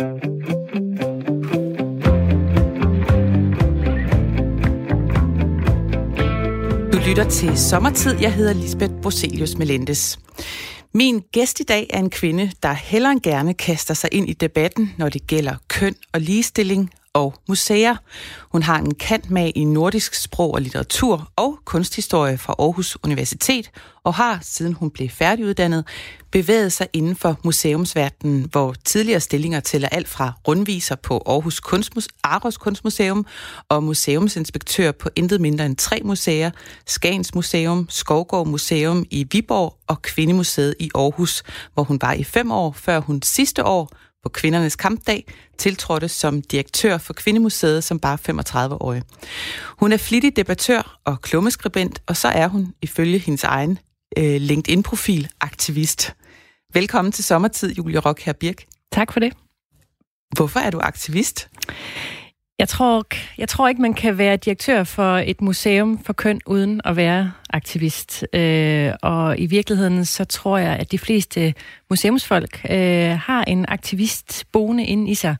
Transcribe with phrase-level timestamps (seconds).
[0.00, 0.04] Du
[7.08, 8.16] lytter til Sommertid.
[8.20, 10.18] Jeg hedder Lisbeth Broselius Melendes.
[10.94, 14.32] Min gæst i dag er en kvinde, der hellere end gerne kaster sig ind i
[14.32, 17.96] debatten, når det gælder køn og ligestilling og museer.
[18.52, 23.70] Hun har en kant med i nordisk sprog og litteratur og kunsthistorie fra Aarhus Universitet,
[24.04, 25.84] og har, siden hun blev færdiguddannet,
[26.30, 32.08] bevæget sig inden for museumsverdenen, hvor tidligere stillinger tæller alt fra rundviser på Aarhus Kunstmus
[32.24, 33.26] Aarhus Kunstmuseum
[33.68, 36.50] og museumsinspektør på intet mindre end tre museer,
[36.86, 41.42] Skagens Museum, Skovgård Museum i Viborg og Kvindemuseet i Aarhus,
[41.74, 43.90] hvor hun var i fem år, før hun sidste år
[44.22, 45.24] på kvindernes kampdag
[45.58, 49.02] tiltrådte som direktør for Kvindemuseet som bare 35-årig.
[49.78, 53.78] Hun er flittig debattør og klummeskribent, og så er hun ifølge hendes egen
[54.18, 56.14] øh, LinkedIn-profil aktivist.
[56.72, 58.64] Velkommen til sommertid, Julie Rock her Birk.
[58.92, 59.32] Tak for det.
[60.36, 61.48] Hvorfor er du aktivist?
[62.60, 63.06] Jeg tror,
[63.38, 67.32] jeg tror ikke, man kan være direktør for et museum for køn uden at være
[67.50, 68.26] aktivist.
[68.32, 71.54] Øh, og i virkeligheden så tror jeg, at de fleste
[71.90, 75.36] museumsfolk øh, har en aktivist boende inde i sig.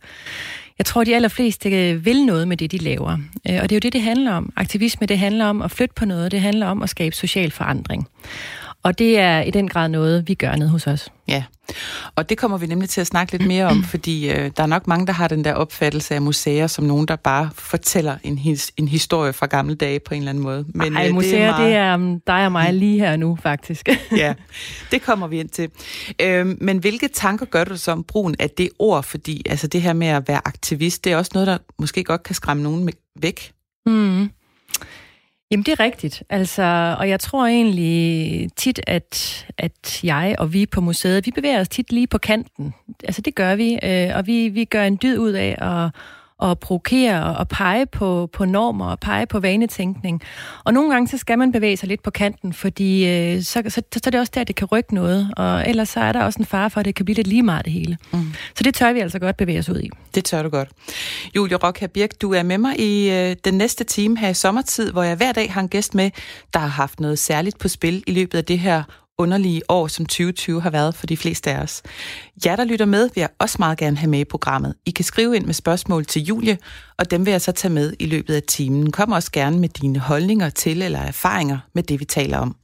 [0.78, 3.18] Jeg tror, de allerfleste øh, vil noget med det, de laver.
[3.48, 4.52] Øh, og det er jo det, det handler om.
[4.56, 6.32] Aktivisme, det handler om at flytte på noget.
[6.32, 8.08] Det handler om at skabe social forandring.
[8.82, 11.12] Og det er i den grad noget, vi gør ned hos os.
[11.28, 11.44] Ja,
[12.16, 14.66] og det kommer vi nemlig til at snakke lidt mere om, fordi øh, der er
[14.66, 18.38] nok mange, der har den der opfattelse af museer som nogen, der bare fortæller en,
[18.38, 20.64] his, en historie fra gamle dage på en eller anden måde.
[20.74, 21.70] Men Ej, øh, museer, det er, meget...
[21.70, 23.88] det er um, dig og mig lige her nu, faktisk.
[24.16, 24.34] ja,
[24.90, 25.70] det kommer vi ind til.
[26.22, 29.02] Øh, men hvilke tanker gør du så om brugen af det ord?
[29.02, 32.22] Fordi altså, det her med at være aktivist, det er også noget, der måske godt
[32.22, 33.52] kan skræmme nogen væk.
[33.86, 34.30] Mm.
[35.50, 36.22] Jamen, det er rigtigt.
[36.28, 41.60] Altså, og jeg tror egentlig tit, at, at jeg og vi på museet, vi bevæger
[41.60, 42.74] os tit lige på kanten.
[43.04, 45.90] Altså, det gør vi, øh, og vi, vi gør en dyd ud af at
[46.42, 50.22] at provokere og pege på, på normer og pege på vanetænkning.
[50.64, 53.82] Og nogle gange så skal man bevæge sig lidt på kanten, fordi øh, så, så,
[53.92, 55.30] så er det også der, det kan rykke noget.
[55.36, 57.42] Og ellers så er der også en fare for, at det kan blive lidt lige
[57.42, 57.98] meget det hele.
[58.12, 58.32] Mm.
[58.54, 59.90] Så det tør vi altså godt bevæge os ud i.
[60.14, 60.68] Det tør du godt.
[61.36, 64.92] Julie Rock Birk, du er med mig i øh, den næste time her i sommertid,
[64.92, 66.10] hvor jeg hver dag har en gæst med,
[66.54, 68.82] der har haft noget særligt på spil i løbet af det her
[69.20, 71.82] underlige år, som 2020 har været for de fleste af os.
[72.46, 74.74] Jer, der lytter med, vil jeg også meget gerne have med i programmet.
[74.86, 76.58] I kan skrive ind med spørgsmål til Julie,
[76.98, 78.92] og dem vil jeg så tage med i løbet af timen.
[78.92, 82.56] Kom også gerne med dine holdninger til eller erfaringer med det, vi taler om.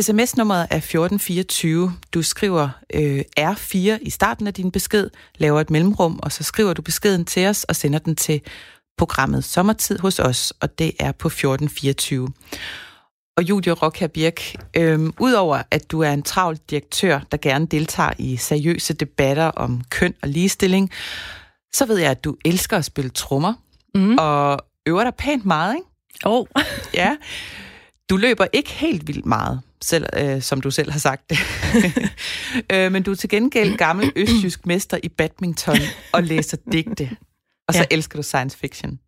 [0.00, 1.92] SMS-nummeret er 1424.
[2.14, 6.72] Du skriver øh, R4 i starten af din besked, laver et mellemrum, og så skriver
[6.72, 8.40] du beskeden til os og sender den til
[8.98, 12.28] programmet Sommertid hos os, og det er på 1424
[13.38, 18.12] og Julie Rock Birk, øhm, udover at du er en travl direktør, der gerne deltager
[18.18, 20.90] i seriøse debatter om køn og ligestilling,
[21.74, 23.54] så ved jeg, at du elsker at spille trommer,
[23.94, 24.16] mm.
[24.18, 25.86] og øver dig pænt meget, ikke?
[26.24, 26.46] Oh.
[26.94, 27.16] ja.
[28.10, 31.38] Du løber ikke helt vildt meget, selv, øh, som du selv har sagt det.
[32.72, 35.76] øh, men du er til gengæld gammel østjysk mester i badminton
[36.12, 37.10] og læser digte.
[37.68, 37.86] Og så ja.
[37.90, 38.98] elsker du science fiction.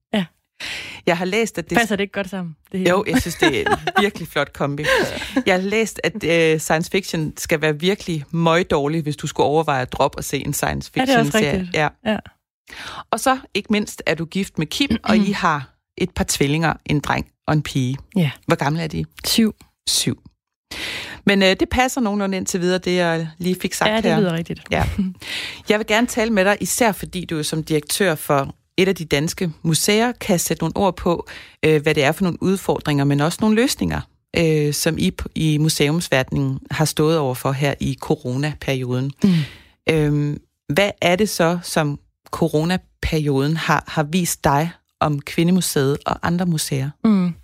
[1.06, 1.78] Jeg har læst, at det...
[1.78, 2.56] Passer det ikke godt sammen?
[2.72, 2.90] Det hele?
[2.90, 4.84] Jo, jeg synes, det er en virkelig flot kombi.
[5.46, 9.46] Jeg har læst, at uh, science fiction skal være virkelig møg dårlig, hvis du skulle
[9.46, 11.68] overveje at droppe og se en science fiction-serie.
[11.74, 12.12] Ja, er Ja.
[12.12, 12.18] ja.
[13.10, 16.72] Og så, ikke mindst, er du gift med Kim, og I har et par tvillinger,
[16.86, 17.96] en dreng og en pige.
[18.16, 18.30] Ja.
[18.46, 19.04] Hvor gamle er de?
[19.24, 19.54] Syv.
[19.88, 20.22] Syv.
[21.26, 23.94] Men øh, det passer nogenlunde indtil videre, det jeg lige fik sagt her.
[23.94, 24.38] Ja, det lyder her.
[24.38, 24.60] rigtigt.
[24.70, 24.84] Ja.
[25.68, 28.94] Jeg vil gerne tale med dig, især fordi du er som direktør for et af
[28.94, 31.28] de danske museer kan sætte nogle ord på,
[31.64, 34.00] øh, hvad det er for nogle udfordringer, men også nogle løsninger,
[34.36, 39.12] øh, som I i museumsverdenen har stået over for her i coronaperioden.
[39.24, 39.30] Mm.
[39.90, 40.36] Øh,
[40.68, 41.98] hvad er det så, som
[42.30, 44.70] coronaperioden har, har vist dig
[45.00, 46.90] om Kvindemuseet og andre museer?
[47.04, 47.34] Mm.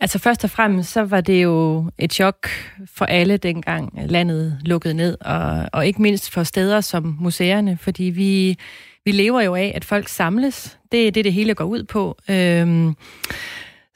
[0.00, 2.48] Altså først og fremmest, så var det jo et chok
[2.94, 8.04] for alle dengang landet lukkede ned, og, og ikke mindst for steder som museerne, fordi
[8.04, 8.58] vi
[9.04, 10.78] vi lever jo af, at folk samles.
[10.92, 12.18] Det er det, det hele går ud på.
[12.30, 12.96] Øhm,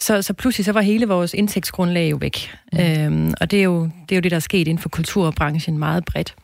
[0.01, 2.51] så, så pludselig så var hele vores indtægtsgrundlag jo væk.
[2.73, 2.79] Mm.
[2.79, 5.79] Øhm, og det er, jo, det er jo det, der er sket inden for kulturbranchen
[5.79, 6.35] meget bredt.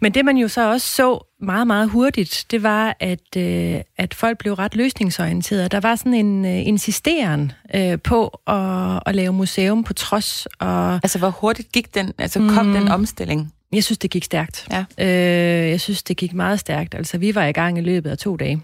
[0.00, 4.14] Men det man jo så også så meget, meget hurtigt, det var, at, øh, at
[4.14, 5.68] folk blev ret løsningsorienterede.
[5.68, 10.46] Der var sådan en øh, insisteren øh, på at, at lave museum på trods.
[10.58, 13.53] Og, altså, hvor hurtigt gik den, altså kom mm, den omstilling?
[13.74, 14.68] Jeg synes, det gik stærkt.
[14.72, 14.84] Ja.
[14.98, 16.94] Øh, jeg synes, det gik meget stærkt.
[16.94, 18.62] Altså, vi var i gang i løbet af to dage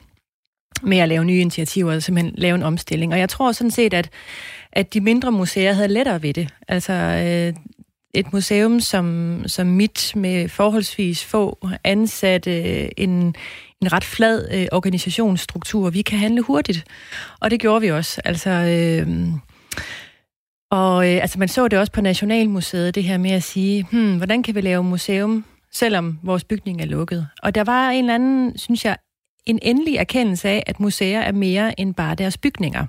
[0.83, 3.13] med at lave nye initiativer og simpelthen lave en omstilling.
[3.13, 4.11] Og jeg tror sådan set, at,
[4.73, 6.49] at de mindre museer havde lettere ved det.
[6.69, 7.55] Altså, øh,
[8.15, 13.11] et museum som, som mit med forholdsvis få ansatte, en,
[13.81, 15.91] en ret flad øh, organisationsstruktur.
[15.91, 16.85] Vi kan handle hurtigt,
[17.41, 18.21] og det gjorde vi også.
[18.25, 19.09] Altså, øh,
[20.71, 24.17] og øh, altså, man så det også på Nationalmuseet, det her med at sige, hmm,
[24.17, 27.29] hvordan kan vi lave museum, selvom vores bygning er lukket?
[27.43, 28.97] Og der var en eller anden, synes jeg,
[29.47, 32.87] en endelig erkendelse af, at museer er mere end bare deres bygninger.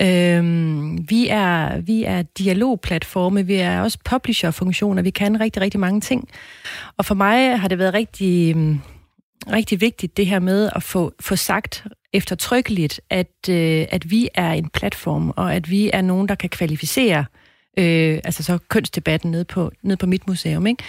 [0.00, 6.00] Øhm, vi, er, vi er dialogplatforme, vi er også publisher-funktioner, vi kan rigtig, rigtig mange
[6.00, 6.28] ting.
[6.96, 8.80] Og for mig har det været rigtig, mm,
[9.52, 14.52] rigtig vigtigt det her med at få, få sagt eftertrykkeligt, at, øh, at vi er
[14.52, 17.24] en platform, og at vi er nogen, der kan kvalificere
[17.78, 20.66] øh, altså så kønsdebatten ned på, ned på mit museum.
[20.66, 20.84] Ikke?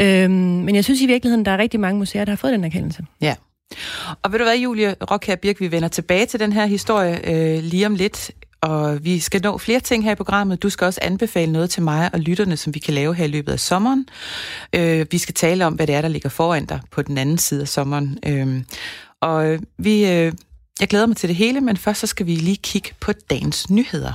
[0.00, 2.64] Øhm, men jeg synes i virkeligheden, der er rigtig mange museer, der har fået den
[2.64, 3.04] erkendelse.
[3.20, 3.34] Ja.
[4.22, 7.62] Og ved du hvad, Julie Rock Birk, vi vender tilbage til den her historie øh,
[7.62, 8.30] lige om lidt,
[8.60, 10.62] og vi skal nå flere ting her i programmet.
[10.62, 13.28] Du skal også anbefale noget til mig og lytterne, som vi kan lave her i
[13.28, 14.06] løbet af sommeren.
[14.72, 17.38] Øh, vi skal tale om, hvad det er, der ligger foran dig på den anden
[17.38, 18.18] side af sommeren.
[18.26, 18.62] Øhm, øh,
[19.20, 20.32] og vi, øh,
[20.80, 23.70] jeg glæder mig til det hele, men først så skal vi lige kigge på dagens
[23.70, 24.12] nyheder.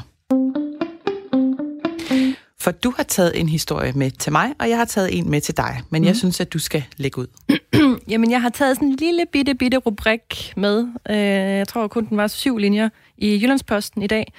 [2.60, 5.42] For du har taget en historie med til mig, og jeg har taget en med
[5.42, 5.82] til dig.
[5.90, 6.08] Men mm.
[6.08, 7.28] jeg synes, at du skal lægge ud.
[8.12, 10.88] Jamen, jeg har taget sådan en lille bitte, bitte rubrik med.
[11.10, 11.18] Øh,
[11.58, 14.34] jeg tror kun, den var syv linjer i Jyllandsposten i dag.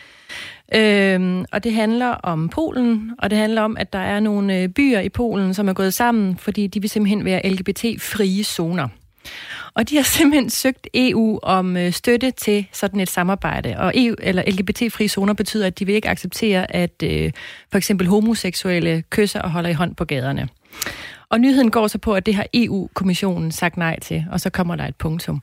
[0.74, 4.68] Øh, og det handler om Polen, og det handler om, at der er nogle øh,
[4.68, 8.88] byer i Polen, som er gået sammen, fordi de vil simpelthen være LGBT-frie zoner.
[9.74, 13.74] Og de har simpelthen søgt EU om øh, støtte til sådan et samarbejde.
[13.78, 17.32] Og EU, eller LGBT-fri zoner betyder, at de vil ikke acceptere, at øh,
[17.70, 20.48] for eksempel homoseksuelle kysser og holder i hånd på gaderne.
[21.28, 24.76] Og nyheden går så på, at det har EU-kommissionen sagt nej til, og så kommer
[24.76, 25.42] der et punktum.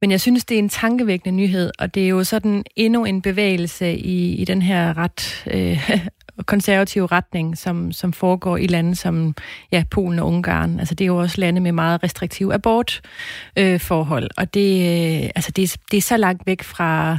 [0.00, 3.22] Men jeg synes, det er en tankevækkende nyhed, og det er jo sådan endnu en
[3.22, 5.90] bevægelse i, i den her ret øh,
[6.46, 9.34] konservative retning, som, som foregår i lande som
[9.72, 10.78] ja, Polen og Ungarn.
[10.78, 15.50] Altså, det er jo også lande med meget restriktive abortforhold, øh, og det, øh, altså,
[15.50, 17.18] det, det er så langt væk fra,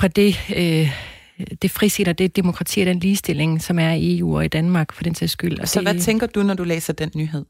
[0.00, 0.36] fra det...
[0.56, 0.90] Øh,
[1.62, 5.04] det og det demokrati og den ligestilling, som er i EU og i Danmark for
[5.04, 5.60] den sags skyld.
[5.60, 7.44] Og så det, hvad tænker du, når du læser den nyhed?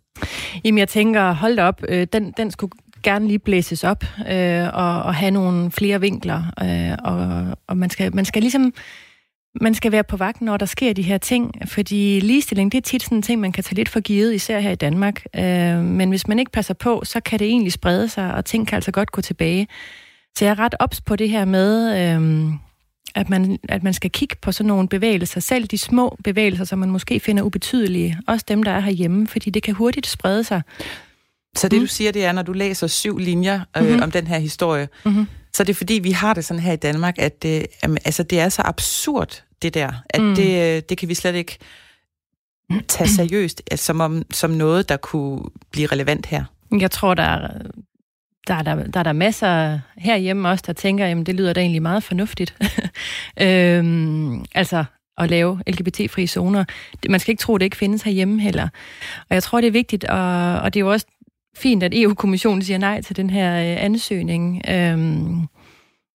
[0.64, 5.02] Jamen jeg tænker, hold op, øh, den, den skulle gerne lige blæses op øh, og,
[5.02, 6.43] og have nogle flere vinkler.
[6.62, 8.75] Øh, og og man, skal, man skal ligesom
[9.60, 12.82] man skal være på vagt, når der sker de her ting, fordi ligestilling, det er
[12.82, 15.24] tit sådan en ting, man kan tage lidt for givet, især her i Danmark.
[15.36, 18.66] Øh, men hvis man ikke passer på, så kan det egentlig sprede sig, og ting
[18.66, 19.68] kan altså godt gå tilbage.
[20.38, 22.52] Så jeg er ret ops på det her med, øh,
[23.14, 26.78] at, man, at man skal kigge på sådan nogle bevægelser, selv de små bevægelser, som
[26.78, 30.62] man måske finder ubetydelige, også dem, der er herhjemme, fordi det kan hurtigt sprede sig.
[31.56, 31.82] Så det, mm.
[31.82, 34.02] du siger, det er, når du læser syv linjer øh, mm-hmm.
[34.02, 35.26] om den her historie, mm-hmm.
[35.54, 38.40] Så er det fordi, vi har det sådan her i Danmark, at det, altså, det
[38.40, 40.34] er så absurd, det der, at mm.
[40.34, 41.58] det, øh, det kan vi slet ikke
[42.88, 45.40] tage seriøst, altså, som, om, som noget, der kunne
[45.70, 46.44] blive relevant her.
[46.80, 47.48] Jeg tror, der er,
[48.46, 51.60] der er der, der, er der masser herhjemme også, der tænker, jamen det lyder da
[51.60, 52.56] egentlig meget fornuftigt.
[53.40, 54.84] øhm, altså
[55.18, 56.64] at lave LGBT-frie zoner.
[57.08, 58.68] Man skal ikke tro, det ikke findes herhjemme heller.
[59.28, 61.06] Og jeg tror, det er vigtigt, og, og det er jo også
[61.56, 64.62] fint, at EU-kommissionen siger nej til den her øh, ansøgning.
[64.68, 65.48] Øhm,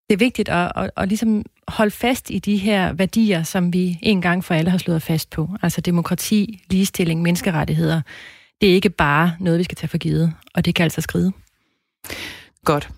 [0.10, 4.00] det er vigtigt at, at, at ligesom holde fast i de her værdier, som vi
[4.02, 5.50] en gang for alle har slået fast på.
[5.62, 8.02] Altså demokrati, ligestilling, menneskerettigheder.
[8.62, 11.32] Det er ikke bare noget, vi skal tage for givet, og det kan altså skride.
[12.66, 12.90] Godt.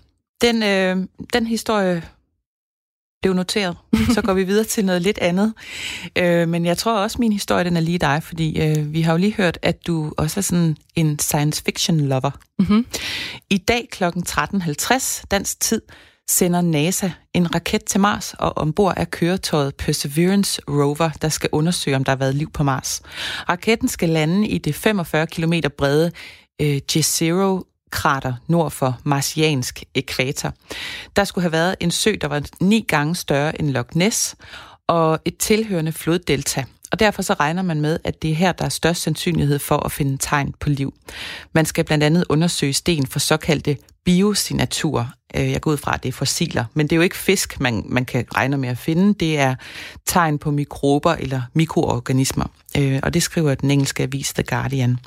[0.42, 2.02] Den, øh, den historie
[3.22, 3.76] blev noteret.
[4.14, 5.54] Så går vi videre til noget lidt andet.
[6.18, 9.12] Øh, men jeg tror også, min historie den er lige dig, fordi øh, vi har
[9.12, 12.30] jo lige hørt, at du også er sådan en science fiction lover.
[12.58, 12.86] Mm-hmm.
[13.50, 14.04] I dag kl.
[14.04, 15.82] 13.50 dansk tid
[16.30, 21.96] sender NASA en raket til Mars, og ombord er køretøjet Perseverance Rover, der skal undersøge,
[21.96, 23.02] om der har været liv på Mars.
[23.48, 26.10] Raketten skal lande i det 45 km brede
[26.60, 30.52] øh, Jezero krater nord for marsiansk ekvator.
[31.16, 34.34] Der skulle have været en sø, der var ni gange større end Loch Ness,
[34.86, 36.64] og et tilhørende floddelta.
[36.92, 39.76] Og derfor så regner man med, at det er her, der er størst sandsynlighed for
[39.76, 40.94] at finde tegn på liv.
[41.52, 45.06] Man skal blandt andet undersøge sten for såkaldte biosignaturer.
[45.36, 47.60] Øh, jeg går ud fra, at det er fossiler, men det er jo ikke fisk,
[47.60, 49.14] man, man kan regne med at finde.
[49.14, 49.54] Det er
[50.06, 52.46] tegn på mikrober eller mikroorganismer.
[52.78, 54.98] Øh, og det skriver den engelske avis The Guardian.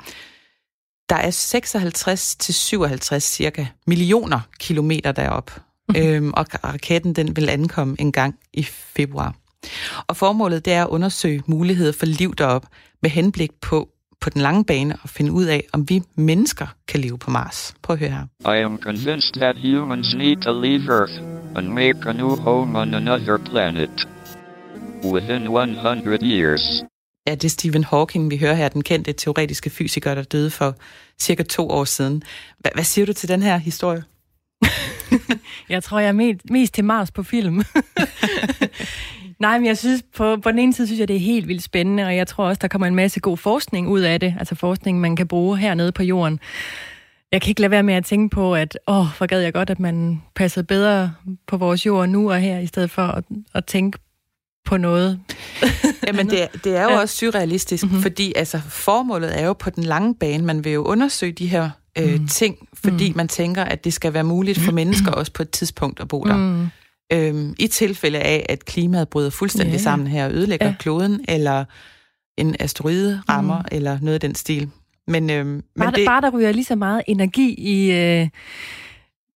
[1.08, 5.50] Der er 56 til 57 cirka millioner kilometer derop,
[5.88, 5.94] mm.
[5.96, 9.34] øhm, og raketten den vil ankomme en gang i februar.
[10.06, 12.66] Og formålet det er at undersøge muligheder for liv derop
[13.02, 13.88] med henblik på
[14.20, 17.74] på den lange bane at finde ud af, om vi mennesker kan leve på Mars.
[17.82, 18.54] Prøv at høre her.
[18.54, 21.12] I am convinced that humans need to leave Earth
[21.56, 24.08] and make a new home on another planet.
[25.04, 26.84] Within 100 years,
[27.26, 30.74] Ja, det er Stephen Hawking, vi hører her, den kendte teoretiske fysiker, der døde for
[31.20, 32.22] cirka to år siden.
[32.58, 34.04] Hvad, hvad siger du til den her historie?
[35.68, 37.62] jeg tror, jeg er mest, mest til Mars på film.
[39.40, 41.62] Nej, men jeg synes, på, på den ene side synes jeg, det er helt vildt
[41.62, 44.54] spændende, og jeg tror også, der kommer en masse god forskning ud af det, altså
[44.54, 46.40] forskning, man kan bruge hernede på jorden.
[47.32, 49.70] Jeg kan ikke lade være med at tænke på, at åh, hvor gad jeg godt,
[49.70, 51.12] at man passede bedre
[51.46, 53.98] på vores jord nu og her, i stedet for at, at tænke
[54.66, 55.20] på noget.
[56.06, 57.00] Jamen, det, det er jo ja.
[57.00, 58.02] også surrealistisk, mm-hmm.
[58.02, 61.70] fordi altså, formålet er jo på den lange bane, man vil jo undersøge de her
[61.98, 62.28] øh, mm.
[62.28, 63.16] ting, fordi mm.
[63.16, 66.24] man tænker, at det skal være muligt for mennesker også på et tidspunkt at bo
[66.24, 66.36] der.
[66.36, 66.68] Mm.
[67.12, 69.82] Øhm, I tilfælde af, at klimaet bryder fuldstændig yeah.
[69.82, 70.74] sammen her og ødelægger ja.
[70.78, 71.64] kloden, eller
[72.36, 73.68] en asteroide rammer, mm.
[73.72, 74.70] eller noget af den stil.
[75.08, 76.06] Men, øhm, bare, men det...
[76.06, 78.28] bare der ryger lige så meget energi i, øh,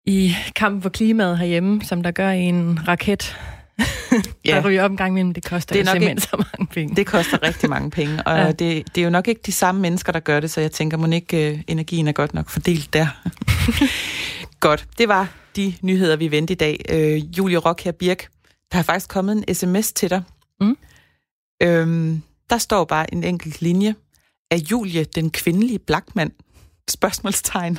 [0.07, 3.37] i kampen for klimaet herhjemme, som der gør i en raket,
[4.45, 4.55] ja.
[4.55, 6.97] der ryger op en gang imellem, det koster det er simpelthen ikke, så mange penge.
[6.97, 8.53] Det koster rigtig mange penge, og ja.
[8.53, 10.97] det, det er jo nok ikke de samme mennesker, der gør det, så jeg tænker,
[10.97, 13.07] må ikke øh, energien er godt nok fordelt der.
[14.67, 16.85] godt, det var de nyheder, vi vendte i dag.
[16.89, 18.29] Øh, Julie Rock her Birk,
[18.73, 20.23] der har faktisk kommet en sms til dig.
[20.61, 20.77] Mm.
[21.63, 23.95] Øhm, der står bare en enkelt linje.
[24.51, 26.33] Er Julie den kvindelige Blackman?
[26.91, 27.79] Spørgsmålstegn.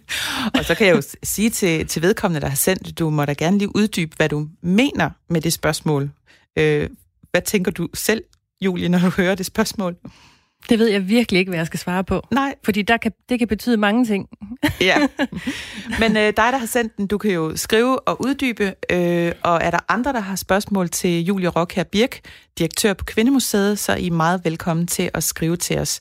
[0.58, 3.32] og så kan jeg jo sige til, til vedkommende, der har sendt, du må da
[3.32, 6.10] gerne lige uddybe, hvad du mener med det spørgsmål.
[6.58, 6.90] Øh,
[7.30, 8.22] hvad tænker du selv,
[8.60, 9.96] Julie, når du hører det spørgsmål?
[10.68, 12.22] Det ved jeg virkelig ikke, hvad jeg skal svare på.
[12.30, 12.54] Nej.
[12.64, 14.28] Fordi der kan, det kan betyde mange ting.
[14.80, 15.08] ja.
[16.00, 18.74] Men øh, dig, der har sendt den, du kan jo skrive og uddybe.
[18.90, 22.20] Øh, og er der andre, der har spørgsmål til Julie Rock her Birk,
[22.58, 26.00] direktør på Kvindemuseet, så er I meget velkommen til at skrive til os.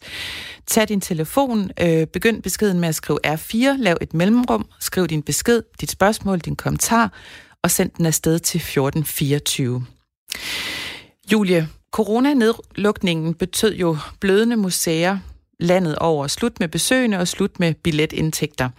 [0.67, 5.21] Tag din telefon, øh, begynd beskeden med at skrive R4, lav et mellemrum, skriv din
[5.21, 7.13] besked, dit spørgsmål, din kommentar,
[7.63, 9.85] og send den afsted til 1424.
[11.31, 11.67] Julie,
[11.97, 15.17] Coronanedlukningen betød jo blødende museer
[15.59, 16.27] landet over.
[16.27, 18.69] Slut med besøgende og slut med billetindtægter.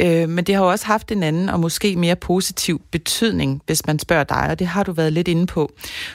[0.00, 3.86] Øh, men det har jo også haft en anden og måske mere positiv betydning, hvis
[3.86, 5.72] man spørger dig, og det har du været lidt inde på.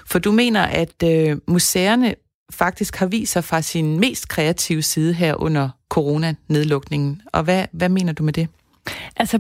[0.07, 2.15] For du mener, at øh, museerne
[2.53, 7.21] faktisk har vist sig fra sin mest kreative side her under coronanedlukningen.
[7.33, 8.47] Og hvad, hvad mener du med det?
[9.15, 9.39] Altså,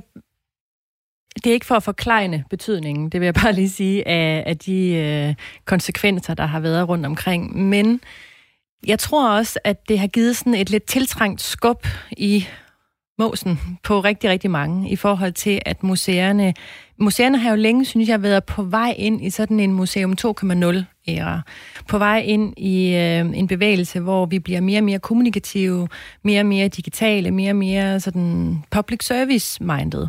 [1.43, 4.57] det er ikke for at forklejne betydningen, det vil jeg bare lige sige, af, af
[4.57, 7.57] de øh, konsekvenser, der har været rundt omkring.
[7.57, 8.01] Men
[8.87, 12.47] jeg tror også, at det har givet sådan et lidt tiltrængt skub i
[13.19, 16.53] måsen på rigtig, rigtig mange i forhold til, at museerne...
[16.97, 21.41] Museerne har jo længe, synes jeg, været på vej ind i sådan en Museum 2.0-æra.
[21.87, 25.87] På vej ind i øh, en bevægelse, hvor vi bliver mere og mere kommunikative,
[26.23, 30.07] mere og mere digitale, mere og mere sådan public service-minded.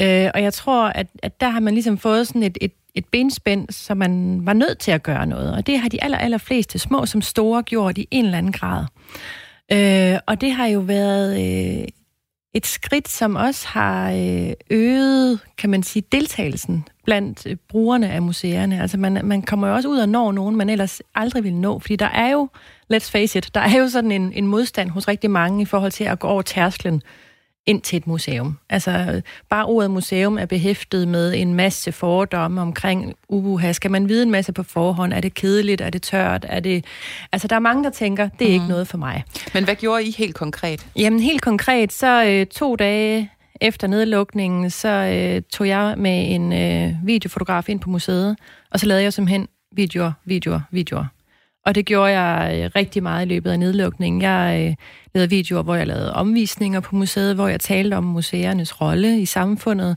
[0.00, 3.04] Øh, og jeg tror, at, at der har man ligesom fået sådan et, et et
[3.04, 5.52] benspænd, så man var nødt til at gøre noget.
[5.52, 8.52] Og det har de aller, aller fleste, små som store, gjort i en eller anden
[8.52, 8.84] grad.
[9.72, 11.88] Øh, og det har jo været øh,
[12.56, 18.22] et skridt, som også har øh, øget, kan man sige, deltagelsen blandt øh, brugerne af
[18.22, 18.82] museerne.
[18.82, 21.78] Altså man, man kommer jo også ud og når nogen, man ellers aldrig ville nå,
[21.78, 22.48] fordi der er jo,
[22.94, 25.92] let's face it, der er jo sådan en, en modstand hos rigtig mange i forhold
[25.92, 27.02] til at gå over tærsklen
[27.66, 28.58] ind til et museum.
[28.70, 33.72] Altså, bare ordet museum er behæftet med en masse fordomme omkring ubuha.
[33.72, 35.12] Skal man vide en masse på forhånd?
[35.12, 35.80] Er det kedeligt?
[35.80, 36.46] Er det tørt?
[36.48, 36.84] Er det...
[37.32, 38.54] Altså, der er mange, der tænker, det er mm.
[38.54, 39.24] ikke noget for mig.
[39.54, 40.86] Men hvad gjorde I helt konkret?
[40.96, 43.30] Jamen, helt konkret, så øh, to dage
[43.60, 48.36] efter nedlukningen, så øh, tog jeg med en øh, videofotograf ind på museet,
[48.70, 51.04] og så lavede jeg simpelthen videoer, videoer, videoer.
[51.66, 54.22] Og det gjorde jeg øh, rigtig meget i løbet af nedlukningen.
[54.22, 54.74] Jeg øh,
[55.14, 59.26] lavede videoer, hvor jeg lavede omvisninger på museet, hvor jeg talte om museernes rolle i
[59.26, 59.96] samfundet.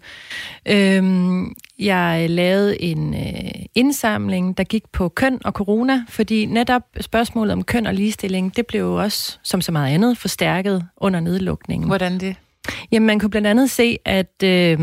[0.66, 7.54] Øhm, jeg lavede en øh, indsamling, der gik på køn og corona, fordi netop spørgsmålet
[7.54, 11.88] om køn og ligestilling, det blev jo også, som så meget andet, forstærket under nedlukningen.
[11.88, 12.36] Hvordan det?
[12.92, 14.80] Jamen, man kunne blandt andet se, at, øh,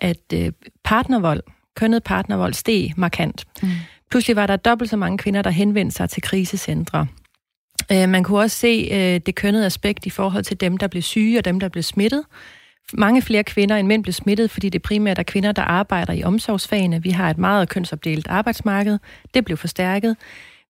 [0.00, 0.52] at øh,
[0.84, 1.42] partnervold,
[1.74, 3.44] kønnet partnervold, steg markant.
[3.62, 3.68] Mm.
[4.10, 7.06] Pludselig var der dobbelt så mange kvinder, der henvendte sig til krisecentre.
[7.92, 11.02] Øh, man kunne også se øh, det kønnede aspekt i forhold til dem, der blev
[11.02, 12.22] syge og dem, der blev smittet.
[12.92, 16.22] Mange flere kvinder end mænd blev smittet, fordi det primært er kvinder, der arbejder i
[16.22, 17.02] omsorgsfagene.
[17.02, 18.98] Vi har et meget kønsopdelt arbejdsmarked.
[19.34, 20.16] Det blev forstærket.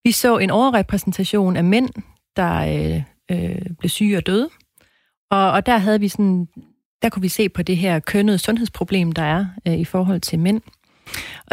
[0.04, 1.90] Vi så en overrepræsentation af mænd,
[2.36, 3.02] der øh,
[3.32, 4.50] øh, blev syge og døde.
[5.32, 6.48] Og, og der havde vi sådan,
[7.02, 10.40] der kunne vi se på det her kønnede sundhedsproblem, der er øh, i forhold til
[10.40, 10.62] mænd.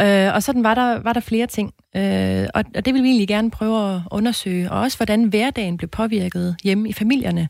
[0.01, 1.73] Øh, og sådan var der, var der flere ting.
[1.95, 4.71] Øh, og, og det vil vi egentlig gerne prøve at undersøge.
[4.71, 7.49] Og også, hvordan hverdagen blev påvirket hjemme i familierne.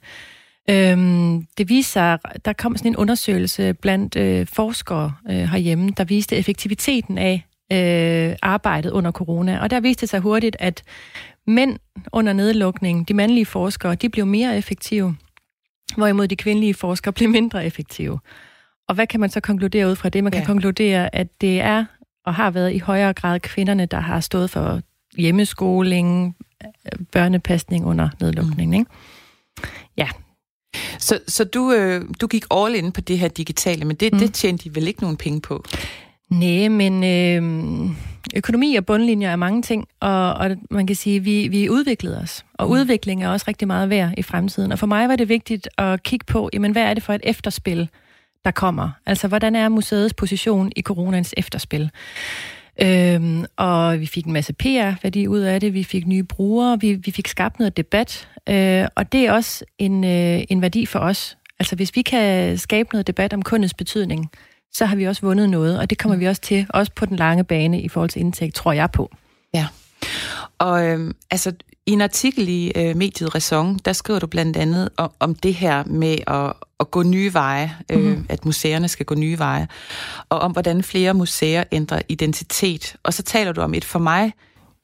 [0.70, 0.98] Øh,
[1.58, 6.36] det viser sig, der kom sådan en undersøgelse blandt øh, forskere øh, herhjemme, der viste
[6.36, 9.60] effektiviteten af øh, arbejdet under corona.
[9.60, 10.84] Og der viste det sig hurtigt, at
[11.48, 11.80] mænd
[12.12, 15.16] under nedlukningen, de mandlige forskere, de blev mere effektive,
[15.98, 18.20] hvorimod de kvindelige forskere blev mindre effektive.
[18.88, 20.24] Og hvad kan man så konkludere ud fra det?
[20.24, 20.46] Man kan ja.
[20.46, 21.86] konkludere, at det er
[22.26, 24.82] og har været i højere grad kvinderne, der har stået for
[25.18, 26.36] hjemmeskoling,
[27.12, 28.68] børnepasning under nedlukningen.
[28.68, 28.80] Mm.
[28.80, 28.92] Ikke?
[29.98, 30.08] Ja.
[31.00, 34.20] Så, så du, øh, du gik all in på det her digitale, men det, mm.
[34.20, 35.64] det tjente de vel ikke nogen penge på?
[36.30, 37.92] Nej, men øh,
[38.36, 42.20] økonomi og bundlinjer er mange ting, og, og man kan sige, at vi, vi udviklede
[42.20, 42.46] os.
[42.54, 42.74] Og mm.
[42.74, 44.72] udvikling er også rigtig meget værd i fremtiden.
[44.72, 47.22] Og for mig var det vigtigt at kigge på, jamen, hvad er det for et
[47.24, 47.90] efterspil,
[48.46, 48.90] der kommer?
[49.06, 51.92] Altså, hvordan er museets position i coronans efterspil?
[52.82, 56.94] Øhm, og vi fik en masse PR-værdi ud af det, vi fik nye brugere, vi,
[56.94, 61.00] vi fik skabt noget debat, øh, og det er også en, øh, en værdi for
[61.00, 61.38] os.
[61.60, 64.32] Altså hvis vi kan skabe noget debat om kundens betydning,
[64.72, 67.16] så har vi også vundet noget, og det kommer vi også til, også på den
[67.16, 69.12] lange bane i forhold til indtægt, tror jeg på.
[69.54, 69.68] Ja,
[70.58, 71.54] og øh, altså
[71.86, 75.54] i en artikel i øh, mediet Raison, der skriver du blandt andet om, om det
[75.54, 78.26] her med at, at gå nye veje, øh, mm-hmm.
[78.30, 79.68] at museerne skal gå nye veje,
[80.30, 82.96] og om hvordan flere museer ændrer identitet.
[83.04, 84.34] Og så taler du om et for mig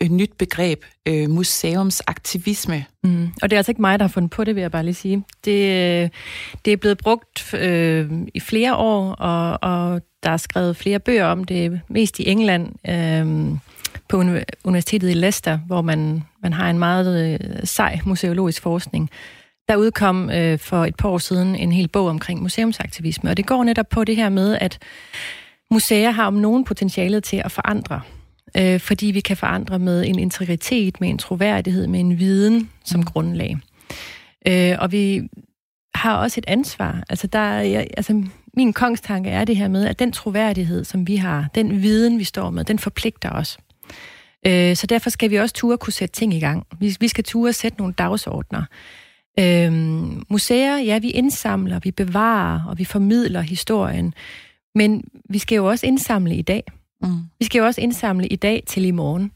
[0.01, 2.85] et nyt begreb, øh, museumsaktivisme.
[3.03, 3.27] Mm.
[3.41, 4.93] Og det er altså ikke mig, der har fundet på det, vil jeg bare lige
[4.93, 5.23] sige.
[5.45, 6.09] Det, øh,
[6.65, 11.25] det er blevet brugt øh, i flere år, og, og der er skrevet flere bøger
[11.25, 12.89] om det, mest i England.
[12.89, 13.57] Øh,
[14.09, 14.23] på
[14.63, 19.09] Universitetet i Leicester, hvor man, man har en meget øh, sej museologisk forskning.
[19.67, 23.45] Der udkom øh, for et par år siden en hel bog omkring museumsaktivisme, og det
[23.45, 24.79] går netop på det her med, at
[25.71, 28.01] museer har om nogen potentialet til at forandre.
[28.57, 33.03] Øh, fordi vi kan forandre med en integritet, med en troværdighed, med en viden som
[33.03, 33.57] grundlag.
[34.47, 35.21] Øh, og vi
[35.95, 37.03] har også et ansvar.
[37.09, 38.23] Altså, der, jeg, altså,
[38.53, 42.23] min kongstanke er det her med, at den troværdighed, som vi har, den viden, vi
[42.23, 43.57] står med, den forpligter os.
[44.47, 46.67] Øh, så derfor skal vi også ture kunne sætte ting i gang.
[46.79, 48.63] Vi, vi skal ture sætte nogle dagsordner.
[49.39, 49.73] Øh,
[50.29, 54.13] museer, ja, vi indsamler, vi bevarer og vi formidler historien.
[54.75, 56.63] Men vi skal jo også indsamle i dag.
[57.01, 57.19] Mm.
[57.39, 59.31] Vi skal jo også indsamle i dag til i morgen.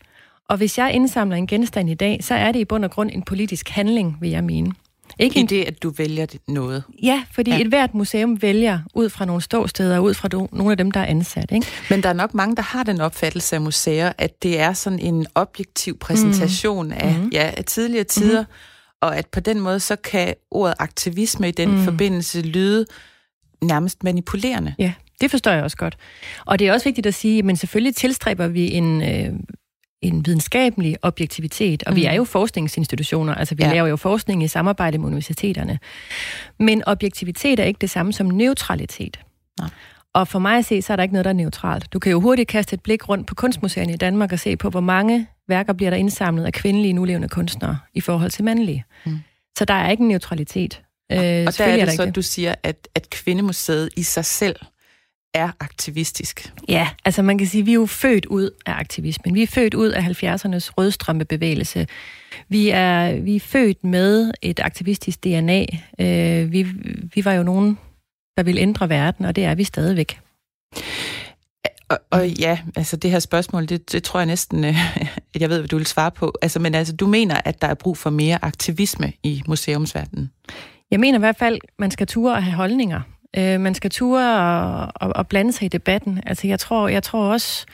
[0.50, 3.10] Og hvis jeg indsamler en genstand i dag, så er det i bund og grund
[3.14, 4.72] en politisk handling, vil jeg mene.
[5.20, 6.84] Ikke I det, at du vælger noget?
[7.04, 7.62] Ja, fordi ja.
[7.62, 11.06] et hvert museum vælger ud fra nogle ståsteder, ud fra nogle af dem, der er
[11.06, 11.52] ansat.
[11.52, 11.68] Ikke?
[11.90, 15.00] Men der er nok mange, der har den opfattelse af museer, at det er sådan
[15.00, 16.94] en objektiv præsentation mm.
[16.98, 17.30] af, mm.
[17.34, 18.48] ja, af tidligere tider, mm.
[19.02, 21.84] og at på den måde, så kan ordet aktivisme i den mm.
[21.84, 22.86] forbindelse lyde
[23.62, 24.76] nærmest manipulerende.
[24.80, 25.98] Ja, det forstår jeg også godt.
[26.46, 29.02] Og det er også vigtigt at sige, men selvfølgelig tilstræber vi en...
[29.02, 29.34] Øh,
[30.04, 31.96] en videnskabelig objektivitet, og mm.
[31.96, 33.74] vi er jo forskningsinstitutioner, altså vi ja.
[33.74, 35.80] laver jo forskning i samarbejde med universiteterne.
[36.60, 39.20] Men objektivitet er ikke det samme som neutralitet.
[39.60, 39.70] Nej.
[40.14, 41.94] Og for mig at se, så er der ikke noget, der er neutralt.
[41.94, 44.70] Du kan jo hurtigt kaste et blik rundt på kunstmuseerne i Danmark og se på,
[44.70, 48.84] hvor mange værker bliver der indsamlet af kvindelige nulevende kunstnere i forhold til mandlige.
[49.06, 49.20] Mm.
[49.58, 50.82] Så der er ikke en neutralitet.
[51.12, 52.16] Øh, og der er det, så, det.
[52.16, 54.56] du siger, at, at Kvindemuseet i sig selv
[55.34, 56.54] er aktivistisk.
[56.70, 59.36] Ja, altså man kan sige, at vi er jo født ud af aktivismen.
[59.36, 61.88] Vi er født ud af 70'ernes rødstrømpebevægelse.
[62.50, 65.66] Vi er, vi er født med et aktivistisk DNA.
[66.00, 66.68] Øh, vi,
[67.16, 67.78] vi var jo nogen,
[68.38, 70.20] der ville ændre verden, og det er vi stadigvæk.
[71.90, 74.76] Og, og ja, altså det her spørgsmål, det, det tror jeg næsten, at
[75.40, 76.34] jeg ved, hvad du vil svare på.
[76.42, 80.32] Altså, men altså, du mener, at der er brug for mere aktivisme i museumsverdenen?
[80.92, 83.02] Jeg mener i hvert fald, man skal ture og have holdninger.
[83.38, 86.22] Øh, man skal ture og, og, og blande sig i debatten.
[86.26, 87.66] Altså, jeg tror, jeg tror også,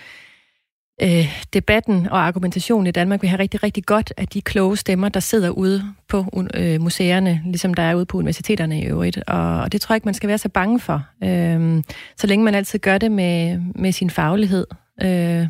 [1.02, 5.10] øh, debatten og argumentationen i Danmark vil have rigtig, rigtig godt af de kloge stemmer,
[5.10, 9.20] der sidder ude på øh, museerne, ligesom der er ude på universiteterne i øvrigt.
[9.28, 11.06] Og, og det tror jeg ikke, man skal være så bange for.
[11.24, 11.84] Øh,
[12.18, 14.68] så længe man altid gør det med, med sin faglighed.
[15.04, 15.48] Øh,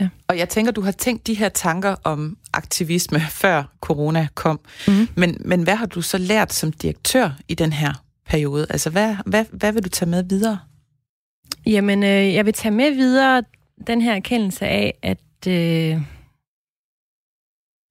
[0.00, 0.08] Ja.
[0.28, 4.60] Og jeg tænker, du har tænkt de her tanker om aktivisme, før corona kom.
[4.88, 5.08] Mm.
[5.14, 7.92] Men, men hvad har du så lært som direktør i den her
[8.28, 8.66] periode?
[8.70, 10.58] Altså, hvad, hvad, hvad vil du tage med videre?
[11.66, 13.42] Jamen, øh, jeg vil tage med videre
[13.86, 15.18] den her erkendelse af, at...
[15.48, 16.00] Øh,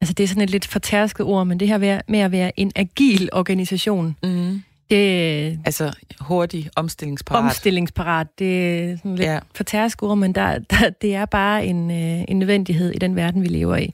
[0.01, 2.71] altså, det er sådan et lidt fortærsket ord, men det her med at være en
[2.75, 4.15] agil organisation.
[4.23, 4.63] Mm.
[4.89, 7.43] Det, altså hurtig, omstillingsparat.
[7.43, 9.39] Omstillingsparat, det er sådan lidt ja.
[9.55, 13.41] fortærsket ord, men der, der, det er bare en, øh, en nødvendighed i den verden,
[13.41, 13.93] vi lever i.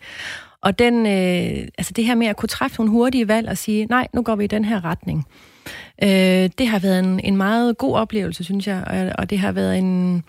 [0.61, 3.85] Og den, øh, altså det her med at kunne træffe nogle hurtige valg og sige,
[3.85, 5.25] nej, nu går vi i den her retning.
[6.03, 9.51] Øh, det har været en, en meget god oplevelse, synes jeg, og, og det har
[9.51, 10.23] været en...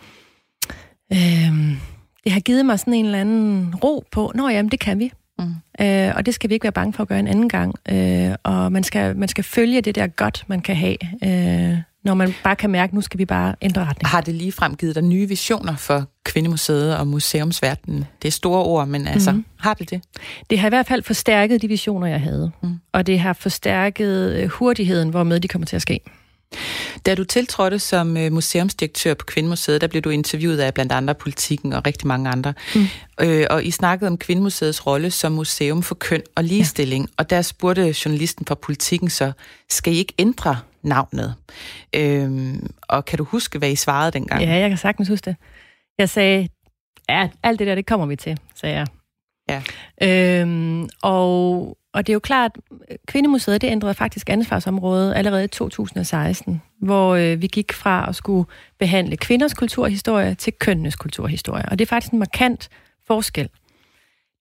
[1.13, 1.79] Øh,
[2.25, 5.13] det har givet mig sådan en eller anden ro på, nå jamen, det kan vi.
[5.39, 5.55] Mm.
[5.81, 7.75] Øh, og det skal vi ikke være bange for at gøre en anden gang.
[7.89, 12.15] Øh, og man skal, man skal følge det der godt, man kan have, øh, når
[12.15, 14.09] man bare kan mærke, at nu skal vi bare ændre retning.
[14.09, 18.05] Har det lige givet dig nye visioner for Kvindemuseet og museumsverdenen?
[18.23, 19.45] Det er store ord, men altså, mm.
[19.59, 20.03] har det det?
[20.51, 22.51] Det har i hvert fald forstærket de visioner, jeg havde.
[22.63, 22.81] Mm.
[22.93, 26.01] Og det har forstærket øh, hurtigheden, hvormed de kommer til at ske.
[27.07, 31.15] Da du tiltrådte som øh, museumsdirektør på Kvindemuseet, der blev du interviewet af blandt andre
[31.15, 32.55] politikken og rigtig mange andre.
[32.75, 32.87] Mm.
[33.21, 37.05] Øh, og I snakkede om Kvindemuseets rolle som museum for køn og ligestilling.
[37.05, 37.15] Ja.
[37.17, 39.33] Og der spurgte journalisten fra politikken så,
[39.71, 41.35] skal I ikke ændre navnet?
[41.95, 42.55] Øh,
[42.89, 44.43] og kan du huske, hvad I svarede dengang?
[44.43, 45.37] Ja, jeg kan sagtens huske det.
[45.99, 46.49] Jeg sagde,
[47.09, 48.87] ja, alt det der, det kommer vi til, sagde jeg.
[49.49, 49.63] Ja.
[50.03, 52.51] Øhm, og og det er jo klart,
[53.07, 58.49] Kvindemuseet det ændrede faktisk ansvarsområde allerede i 2016, hvor øh, vi gik fra at skulle
[58.79, 61.65] behandle kvinders kulturhistorie til kønnenes kulturhistorie.
[61.69, 62.69] Og det er faktisk en markant
[63.07, 63.49] forskel.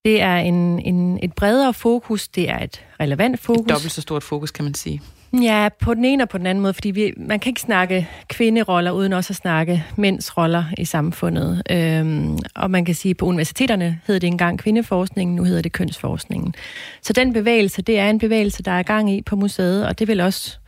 [0.04, 3.60] Det er en, en, et bredere fokus, det er et relevant fokus.
[3.60, 5.02] Et dobbelt så stort fokus, kan man sige.
[5.40, 8.08] Ja, på den ene og på den anden måde, fordi vi, man kan ikke snakke
[8.28, 11.62] kvinderoller uden også at snakke mænds roller i samfundet.
[11.70, 15.72] Øhm, og man kan sige, at på universiteterne hed det engang kvindeforskningen, nu hedder det
[15.72, 16.54] kønsforskningen.
[17.02, 20.08] Så den bevægelse, det er en bevægelse, der er gang i på museet, og det
[20.08, 20.58] vil også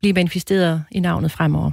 [0.00, 1.70] blive manifesteret i navnet fremover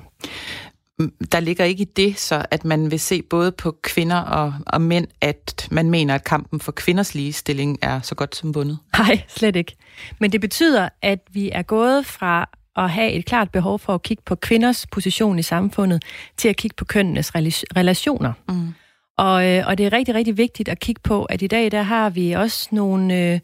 [1.32, 4.82] der ligger ikke i det så, at man vil se både på kvinder og, og
[4.82, 8.78] mænd, at man mener, at kampen for kvinders ligestilling er så godt som bundet?
[8.98, 9.76] Nej, slet ikke.
[10.20, 14.04] Men det betyder, at vi er gået fra at have et klart behov for at
[14.04, 16.04] kigge på kvinders position i samfundet,
[16.38, 18.34] til at kigge på kønnenes relationer.
[18.50, 18.74] Mm.
[19.18, 21.82] Og, øh, og det er rigtig, rigtig vigtigt at kigge på, at i dag der
[21.82, 23.40] har vi også nogle øh,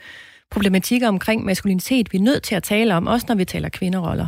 [0.51, 4.27] problematikker omkring maskulinitet, vi er nødt til at tale om, også når vi taler kvinderoller.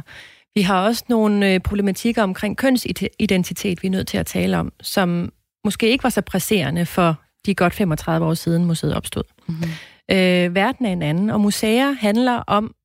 [0.56, 4.74] Vi har også nogle øh, problematikker omkring kønsidentitet, vi er nødt til at tale om,
[4.82, 5.34] som
[5.66, 9.24] måske ikke var så presserende for de godt 35 år siden museet opstod.
[9.48, 9.70] Mm-hmm.
[10.12, 12.76] Øh, verden er en anden, og museer handler om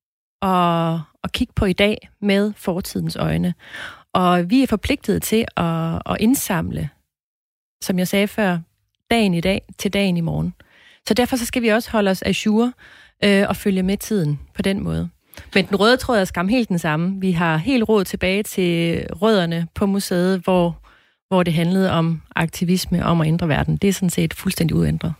[0.41, 3.53] at, at kigge på i dag med fortidens øjne.
[4.13, 6.89] Og vi er forpligtet til at, at indsamle,
[7.83, 8.59] som jeg sagde før,
[9.11, 10.53] dagen i dag til dagen i morgen.
[11.07, 12.73] Så derfor så skal vi også holde os ajour
[13.23, 15.09] øh, og følge med tiden på den måde.
[15.55, 17.21] Men den røde tråd er skam helt den samme.
[17.21, 20.79] Vi har helt råd tilbage til rødderne på museet, hvor,
[21.27, 23.77] hvor det handlede om aktivisme, om at ændre verden.
[23.77, 25.13] Det er sådan set fuldstændig uændret.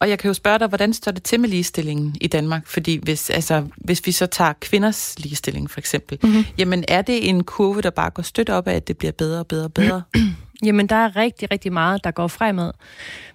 [0.00, 2.66] Og jeg kan jo spørge dig, hvordan står det til med ligestillingen i Danmark?
[2.66, 6.44] Fordi hvis, altså, hvis vi så tager kvinders ligestilling for eksempel, mm-hmm.
[6.58, 9.38] jamen er det en kurve, der bare går stødt op af, at det bliver bedre
[9.38, 10.02] og bedre og bedre?
[10.64, 12.72] Jamen, der er rigtig, rigtig meget, der går fremad.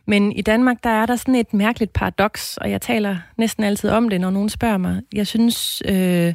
[0.06, 3.90] Men i Danmark, der er der sådan et mærkeligt paradoks, og jeg taler næsten altid
[3.90, 5.02] om det, når nogen spørger mig.
[5.14, 6.34] Jeg synes, øh,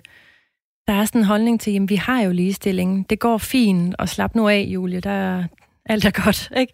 [0.87, 3.11] der er sådan en holdning til, jamen, vi har jo ligestilling.
[3.11, 5.01] Det går fint, og slap nu af, Julie.
[5.01, 5.45] Der er,
[5.87, 6.73] alt er godt, ikke?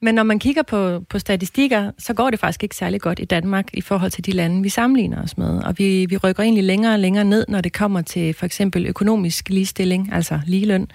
[0.00, 3.24] Men når man kigger på, på statistikker, så går det faktisk ikke særlig godt i
[3.24, 5.62] Danmark i forhold til de lande, vi sammenligner os med.
[5.62, 8.86] Og vi, vi rykker egentlig længere og længere ned, når det kommer til for eksempel
[8.86, 10.88] økonomisk ligestilling, altså ligeløn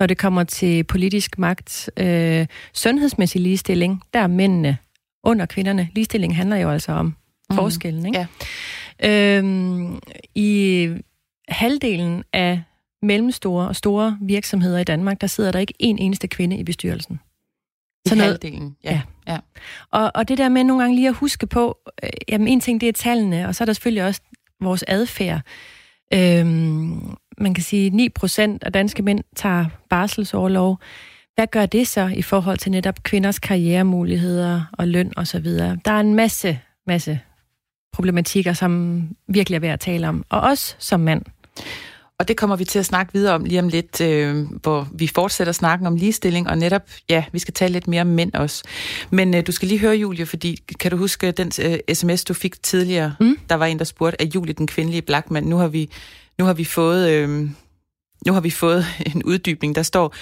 [0.00, 1.90] når det kommer til politisk magt.
[1.96, 4.78] Øh, sundhedsmæssig ligestilling, der er mændene
[5.24, 5.88] under kvinderne.
[5.94, 7.14] Ligestilling handler jo altså om
[7.50, 7.56] mm.
[7.56, 8.06] forskellen.
[8.06, 8.26] Ikke?
[9.02, 9.38] Ja.
[9.38, 10.00] Øhm,
[10.34, 10.88] I
[11.48, 12.62] halvdelen af
[13.02, 17.20] mellemstore og store virksomheder i Danmark, der sidder der ikke en eneste kvinde i bestyrelsen.
[18.08, 19.02] Så noget, halvdelen, ja.
[19.26, 19.32] ja.
[19.32, 19.38] ja.
[19.90, 22.80] Og, og det der med nogle gange lige at huske på, øh, jamen en ting
[22.80, 24.20] det er tallene, og så er der selvfølgelig også
[24.60, 25.40] vores adfærd.
[26.14, 30.78] Øhm, man kan sige, 9 procent af danske mænd tager barselsårlov.
[31.34, 35.44] Hvad gør det så i forhold til netop kvinders karrieremuligheder og løn osv.?
[35.84, 37.20] Der er en masse, masse
[37.92, 40.24] problematikker, som virkelig er værd at tale om.
[40.28, 41.22] Og også som mand.
[42.18, 45.06] Og det kommer vi til at snakke videre om lige om lidt, øh, hvor vi
[45.06, 48.64] fortsætter snakken om ligestilling, og netop, ja, vi skal tale lidt mere om mænd også.
[49.10, 52.34] Men øh, du skal lige høre, Julie, fordi kan du huske den øh, sms, du
[52.34, 53.14] fik tidligere?
[53.20, 53.36] Mm.
[53.48, 55.42] Der var en, der spurgte, er Julie den kvindelige Blackman?
[55.42, 55.90] Nu har vi
[56.40, 57.28] nu har vi fået, øh,
[58.26, 60.14] nu har vi fået en uddybning, der står,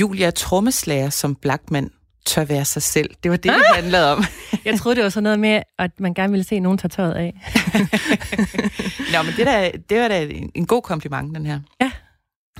[0.00, 1.90] Julia trommeslager som Blackman
[2.26, 3.10] tør være sig selv.
[3.22, 3.74] Det var det, det ah!
[3.74, 4.24] handlede om.
[4.64, 7.12] jeg troede, det var sådan noget med, at man gerne ville se nogen tage tøjet
[7.12, 7.34] af.
[9.12, 11.60] Nå, men det, der, det var da en, god kompliment, den her.
[11.80, 11.90] Ja.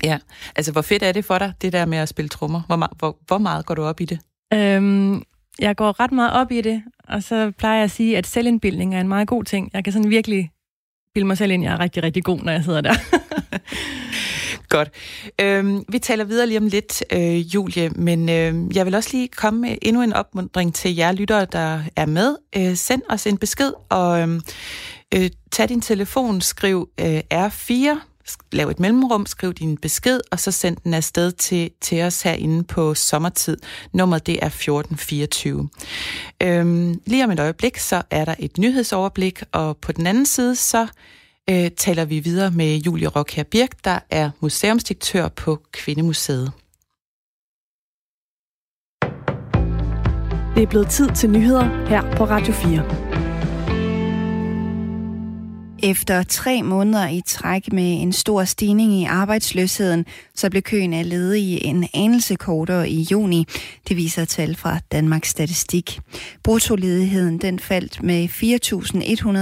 [0.04, 0.18] Ja,
[0.56, 2.62] altså hvor fedt er det for dig, det der med at spille trommer?
[2.66, 4.18] Hvor, hvor, hvor meget går du op i det?
[4.54, 5.22] Øhm,
[5.58, 8.94] jeg går ret meget op i det, og så plejer jeg at sige, at selvindbildning
[8.94, 9.70] er en meget god ting.
[9.74, 10.51] Jeg kan sådan virkelig
[11.14, 12.94] bilde mig selv ind, jeg er rigtig, rigtig god, når jeg sidder der.
[14.68, 14.90] Godt.
[15.40, 19.28] Øhm, vi taler videre lige om lidt, øh, Julie, men øh, jeg vil også lige
[19.28, 22.36] komme med endnu en opmundring til jer lyttere, der er med.
[22.56, 24.40] Øh, send os en besked, og øhm,
[25.14, 28.11] øh, tag din telefon, skriv øh, R4
[28.52, 32.64] lav et mellemrum, skriv din besked, og så send den afsted til, til os herinde
[32.64, 33.56] på sommertid.
[33.92, 35.68] Nummeret det er 1424.
[36.42, 40.56] Øhm, lige om et øjeblik, så er der et nyhedsoverblik, og på den anden side,
[40.56, 40.86] så
[41.50, 46.52] øh, taler vi videre med Julie Rockher Birk, der er museumsdirektør på Kvindemuseet.
[50.54, 53.31] Det er blevet tid til nyheder her på Radio 4.
[55.84, 61.08] Efter tre måneder i træk med en stor stigning i arbejdsløsheden, så blev køen af
[61.08, 63.46] ledige en anelse kortere i juni.
[63.88, 66.00] Det viser tal fra Danmarks Statistik.
[66.42, 68.28] Bruttoledigheden den faldt med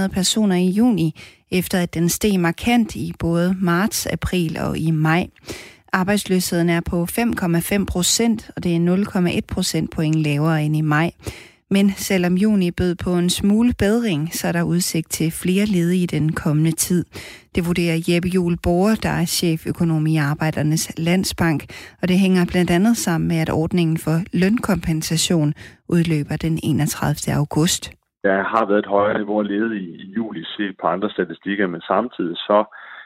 [0.07, 1.19] 4.100 personer i juni,
[1.51, 5.27] efter at den steg markant i både marts, april og i maj.
[5.93, 11.11] Arbejdsløsheden er på 5,5 procent, og det er 0,1 procentpoint lavere end i maj.
[11.75, 16.03] Men selvom juni bød på en smule bedring, så er der udsigt til flere ledige
[16.03, 17.05] i den kommende tid.
[17.55, 21.59] Det vurderer Jeppe Juhl Borger, der er cheføkonom i Arbejdernes Landsbank,
[22.01, 25.49] og det hænger blandt andet sammen med, at ordningen for lønkompensation
[25.95, 27.35] udløber den 31.
[27.41, 27.83] august.
[28.27, 32.37] Der har været et højere niveau ledet i juli set på andre statistikker, men samtidig
[32.37, 32.59] så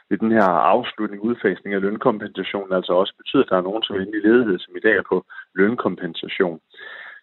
[0.08, 3.96] vil den her afslutning, udfasning af lønkompensationen altså også betyde, at der er nogen, som
[3.96, 5.18] er inde i ledighed, som i dag er på
[5.54, 6.58] lønkompensation.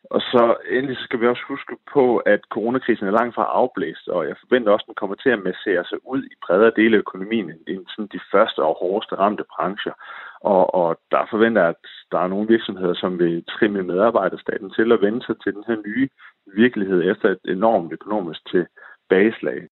[0.09, 4.27] Og så endelig skal vi også huske på, at coronakrisen er langt fra afblæst, og
[4.27, 6.99] jeg forventer også, at den kommer til at massere sig ud i bredere dele af
[6.99, 9.93] økonomien end sådan de første og hårdeste ramte brancher.
[10.41, 14.91] Og, og der forventer jeg, at der er nogle virksomheder, som vil trimme medarbejderstaten til
[14.91, 16.09] at vende sig til den her nye
[16.55, 19.69] virkelighed efter et enormt økonomisk tilbageslag.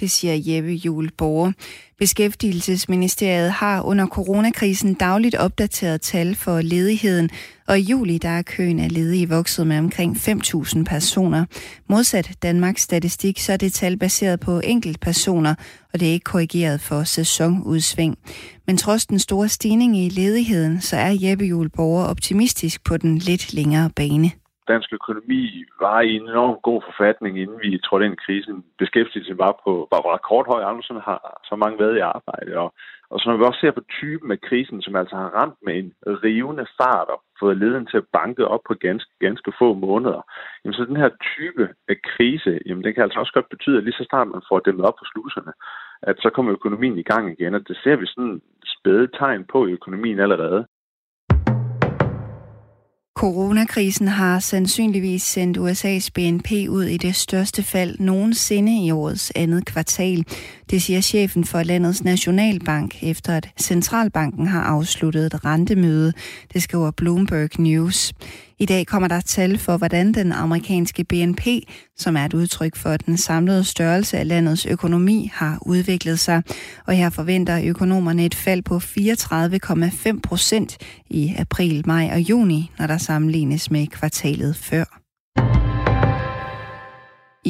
[0.00, 1.52] Det siger Jeppe Juhl Borger.
[1.98, 7.30] Beskæftigelsesministeriet har under coronakrisen dagligt opdateret tal for ledigheden,
[7.68, 11.44] og i juli der er køen af ledige vokset med omkring 5.000 personer.
[11.88, 15.54] Modsat Danmarks statistik, så er det tal baseret på enkelt personer,
[15.92, 18.18] og det er ikke korrigeret for sæsonudsving.
[18.66, 23.18] Men trods den store stigning i ledigheden, så er Jeppe Juhl Borger optimistisk på den
[23.18, 24.30] lidt længere bane
[24.72, 25.42] dansk økonomi
[25.84, 28.56] var i en enorm god forfatning, inden vi trådte ind i krisen.
[28.78, 32.52] Beskæftigelsen var på var rekordhøj, aldrig har så mange været i arbejde.
[32.62, 32.68] Og,
[33.10, 35.74] og så når vi også ser på typen af krisen, som altså har ramt med
[35.78, 35.90] en
[36.24, 40.22] rivende fart og fået leden til at banke op på ganske, ganske få måneder,
[40.60, 43.84] jamen så den her type af krise, jamen det kan altså også godt betyde, at
[43.84, 45.52] lige så snart man får dem op på sluserne,
[46.02, 48.40] at så kommer økonomien i gang igen, og det ser vi sådan
[48.74, 50.66] spæde tegn på i økonomien allerede.
[53.20, 59.64] Coronakrisen har sandsynligvis sendt USA's BNP ud i det største fald nogensinde i årets andet
[59.64, 60.24] kvartal.
[60.70, 66.12] Det siger chefen for landets nationalbank, efter at centralbanken har afsluttet et rentemøde.
[66.52, 68.12] Det skriver Bloomberg News.
[68.60, 71.46] I dag kommer der tal for, hvordan den amerikanske BNP,
[71.96, 76.42] som er et udtryk for den samlede størrelse af landets økonomi, har udviklet sig.
[76.86, 80.78] Og her forventer økonomerne et fald på 34,5 procent
[81.10, 84.99] i april, maj og juni, når der sammenlignes med kvartalet før.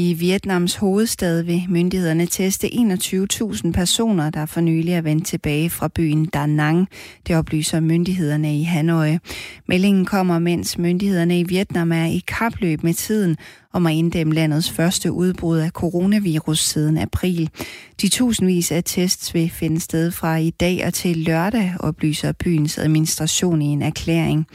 [0.00, 5.88] I Vietnams hovedstad vil myndighederne teste 21.000 personer, der for nylig er vendt tilbage fra
[5.88, 6.88] byen Da Nang.
[7.26, 9.18] Det oplyser myndighederne i Hanoi.
[9.68, 13.36] Meldingen kommer, mens myndighederne i Vietnam er i kapløb med tiden
[13.72, 17.50] om at inddæmme landets første udbrud af coronavirus siden april.
[18.02, 22.78] De tusindvis af tests vil finde sted fra i dag og til lørdag, oplyser byens
[22.78, 24.46] administration i en erklæring.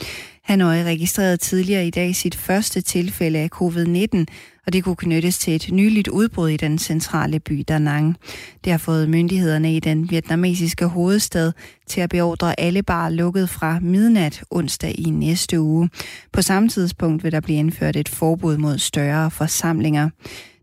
[0.43, 4.25] Hanoi registrerede tidligere i dag sit første tilfælde af covid-19,
[4.65, 8.17] og det kunne knyttes til et nyligt udbrud i den centrale by Da Nang.
[8.63, 11.51] Det har fået myndighederne i den vietnamesiske hovedstad
[11.87, 15.89] til at beordre alle bar lukket fra midnat onsdag i næste uge.
[16.33, 20.09] På samme tidspunkt vil der blive indført et forbud mod større forsamlinger.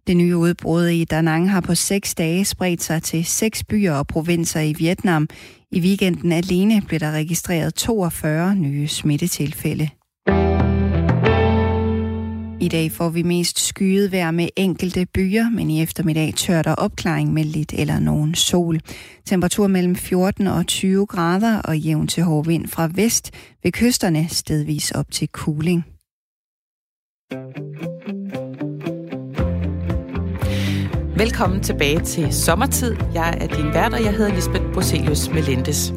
[0.06, 3.92] Det nye udbrud i Da Nang har på seks dage spredt sig til seks byer
[3.92, 5.28] og provinser i Vietnam.
[5.70, 9.88] I weekenden alene blev der registreret 42 nye smittetilfælde.
[12.62, 16.74] I dag får vi mest skyet vejr med enkelte byer, men i eftermiddag tør der
[16.74, 18.80] opklaring med lidt eller nogen sol.
[19.26, 23.30] Temperatur mellem 14 og 20 grader og jævn til hård vind fra vest
[23.62, 25.84] ved kysterne stedvis op til kuling.
[31.16, 32.96] Velkommen tilbage til sommertid.
[33.14, 35.94] Jeg er din vært, og jeg hedder Lisbeth Boselius Melendes.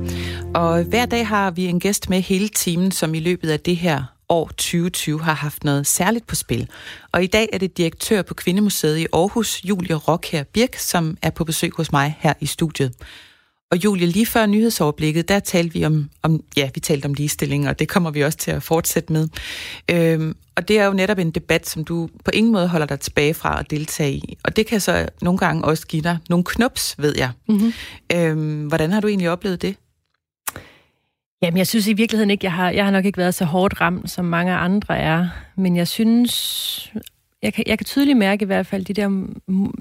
[0.56, 3.78] Og hver dag har vi en gæst med hele timen, som i løbet af det
[3.78, 6.70] her år 2020 har haft noget særligt på spil.
[7.12, 11.30] Og i dag er det direktør på Kvindemuseet i Aarhus, Julie Rockher Birk, som er
[11.30, 12.94] på besøg hos mig her i studiet.
[13.72, 17.68] Og Julie, lige før nyhedsoverblikket, der talte vi om, om, ja, vi talte om ligestilling,
[17.68, 19.28] og det kommer vi også til at fortsætte med.
[19.92, 23.00] Øhm, og det er jo netop en debat, som du på ingen måde holder dig
[23.00, 24.38] tilbage fra at deltage i.
[24.44, 27.32] Og det kan så nogle gange også give dig nogle knups, ved jeg.
[27.48, 27.74] Mm-hmm.
[28.14, 29.76] Øhm, hvordan har du egentlig oplevet det?
[31.42, 33.82] Jamen, jeg synes i virkeligheden ikke, jeg har, jeg har nok ikke været så hårdt
[33.82, 35.28] ramt, som mange andre er.
[35.56, 36.94] Men jeg synes,
[37.44, 39.08] jeg, kan, jeg kan tydeligt mærke i hvert fald de der,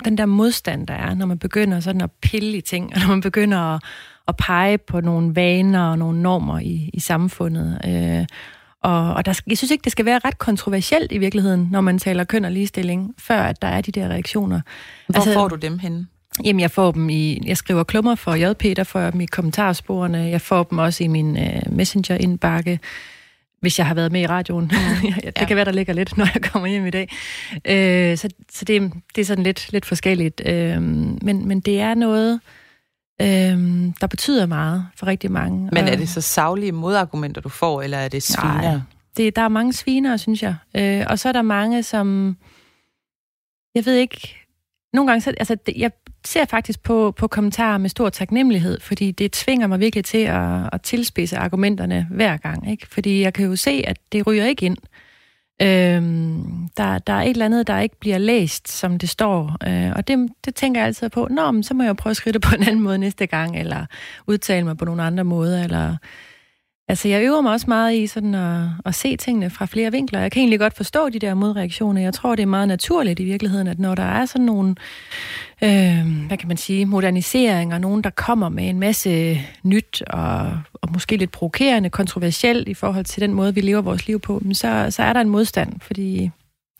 [0.04, 3.08] den der modstand, der er, når man begynder sådan at pille i ting, og når
[3.08, 3.82] man begynder at,
[4.28, 7.80] at pege på nogle vaner og nogle normer i, i samfundet.
[7.86, 8.26] Øh,
[8.82, 11.98] og, og der, jeg synes ikke, det skal være ret kontroversielt i virkeligheden, når man
[11.98, 14.60] taler køn og ligestilling, før at der er de der reaktioner.
[15.06, 16.06] Hvor altså, får du dem henne?
[16.44, 17.40] Jamen, jeg får dem i...
[17.46, 20.18] Jeg skriver klummer for JP, der får jeg dem i kommentarsporene.
[20.18, 22.80] Jeg får dem også i min uh, messenger-indbakke,
[23.60, 24.70] hvis jeg har været med i radioen.
[25.24, 25.46] det ja.
[25.46, 27.08] kan være, der ligger lidt, når jeg kommer hjem i dag.
[27.52, 30.42] Uh, så så det, det er sådan lidt, lidt forskelligt.
[30.48, 32.40] Uh, men, men det er noget,
[33.22, 33.26] uh,
[34.00, 35.68] der betyder meget for rigtig mange.
[35.72, 38.60] Men er det så savlige modargumenter, du får, eller er det sviner?
[38.62, 38.78] Nej,
[39.16, 40.54] det, der er mange sviner, synes jeg.
[40.78, 42.36] Uh, og så er der mange, som...
[43.74, 44.43] Jeg ved ikke...
[44.94, 45.90] Nogle gange, så, altså, jeg
[46.24, 50.70] ser faktisk på, på kommentarer med stor taknemmelighed, fordi det tvinger mig virkelig til at,
[50.72, 52.70] at tilspidse argumenterne hver gang.
[52.70, 52.86] Ikke?
[52.86, 54.76] Fordi jeg kan jo se, at det ryger ikke ind.
[55.62, 59.56] Øhm, der, der er et eller andet, der ikke bliver læst, som det står.
[59.66, 61.28] Øh, og det, det tænker jeg altid på.
[61.30, 63.58] Nå, men så må jeg prøve at skrive det på en anden måde næste gang,
[63.58, 63.86] eller
[64.26, 65.96] udtale mig på nogle andre måder, eller
[66.88, 70.20] Altså, jeg øver mig også meget i sådan at, at se tingene fra flere vinkler.
[70.20, 72.00] Jeg kan egentlig godt forstå de der modreaktioner.
[72.00, 74.74] Jeg tror, det er meget naturligt i virkeligheden, at når der er sådan nogle,
[75.62, 80.92] øh, hvad kan man sige, moderniseringer, nogen, der kommer med en masse nyt og, og
[80.92, 84.86] måske lidt provokerende, kontroversielt i forhold til den måde, vi lever vores liv på, så,
[84.90, 86.30] så er der en modstand, fordi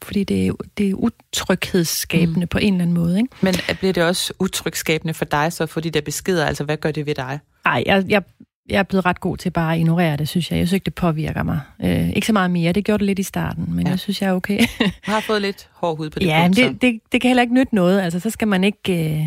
[0.03, 2.49] fordi det er, det er utryghedsskabende mm.
[2.49, 3.19] på en eller anden måde.
[3.19, 3.29] Ikke?
[3.41, 6.47] Men bliver det også utryghedsskabende for dig så at få de der beskeder?
[6.47, 7.39] Altså, hvad gør det ved dig?
[7.65, 8.23] Nej, jeg, jeg,
[8.69, 10.59] jeg er blevet ret god til bare at ignorere det, synes jeg.
[10.59, 11.61] Jeg synes ikke, det påvirker mig.
[11.85, 12.73] Øh, ikke så meget mere.
[12.73, 13.91] Det gjorde det lidt i starten, men ja.
[13.91, 14.59] jeg synes, jeg er okay.
[14.81, 17.43] du har fået lidt hård hud på det ja, punkt, det, det, det kan heller
[17.43, 18.01] ikke nytte noget.
[18.01, 19.15] Altså, så skal man ikke...
[19.15, 19.27] Øh,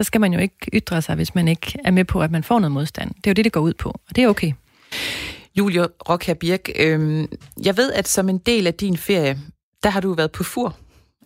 [0.00, 2.44] så skal man jo ikke ytre sig, hvis man ikke er med på, at man
[2.44, 3.14] får noget modstand.
[3.14, 4.52] Det er jo det, det går ud på, og det er okay.
[5.58, 7.28] Julia Rockher Birk, øh,
[7.64, 9.38] jeg ved, at som en del af din ferie,
[9.82, 10.76] der har du været på fur.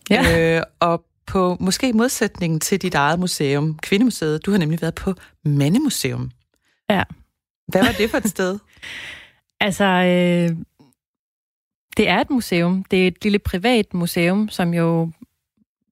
[0.09, 0.57] Ja.
[0.57, 5.13] Øh, og på måske modsætningen til dit eget museum, Kvindemuseet, du har nemlig været på
[5.45, 6.31] Mandemuseum.
[6.89, 7.03] Ja.
[7.67, 8.59] Hvad var det for et sted?
[9.67, 10.57] altså, øh,
[11.97, 12.83] det er et museum.
[12.83, 15.11] Det er et lille privat museum, som jo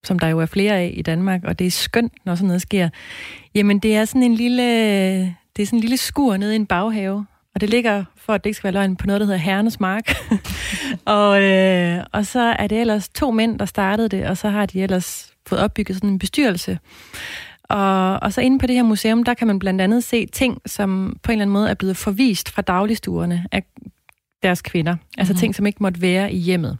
[0.05, 2.61] som der jo er flere af i Danmark, og det er skønt, når sådan noget
[2.61, 2.89] sker.
[3.55, 4.63] Jamen, det er sådan en lille,
[5.55, 8.43] det er sådan en lille skur nede i en baghave, og det ligger, for at
[8.43, 10.15] det ikke skal være løgn, på noget, der hedder Herrenes Mark.
[11.17, 14.65] og, øh, og så er det ellers to mænd, der startede det, og så har
[14.65, 16.79] de ellers fået opbygget sådan en bestyrelse.
[17.69, 20.62] Og, og så inde på det her museum, der kan man blandt andet se ting,
[20.65, 23.63] som på en eller anden måde er blevet forvist fra dagligstuerne af
[24.43, 24.95] deres kvinder.
[25.17, 25.39] Altså mm-hmm.
[25.39, 26.78] ting, som ikke måtte være i hjemmet.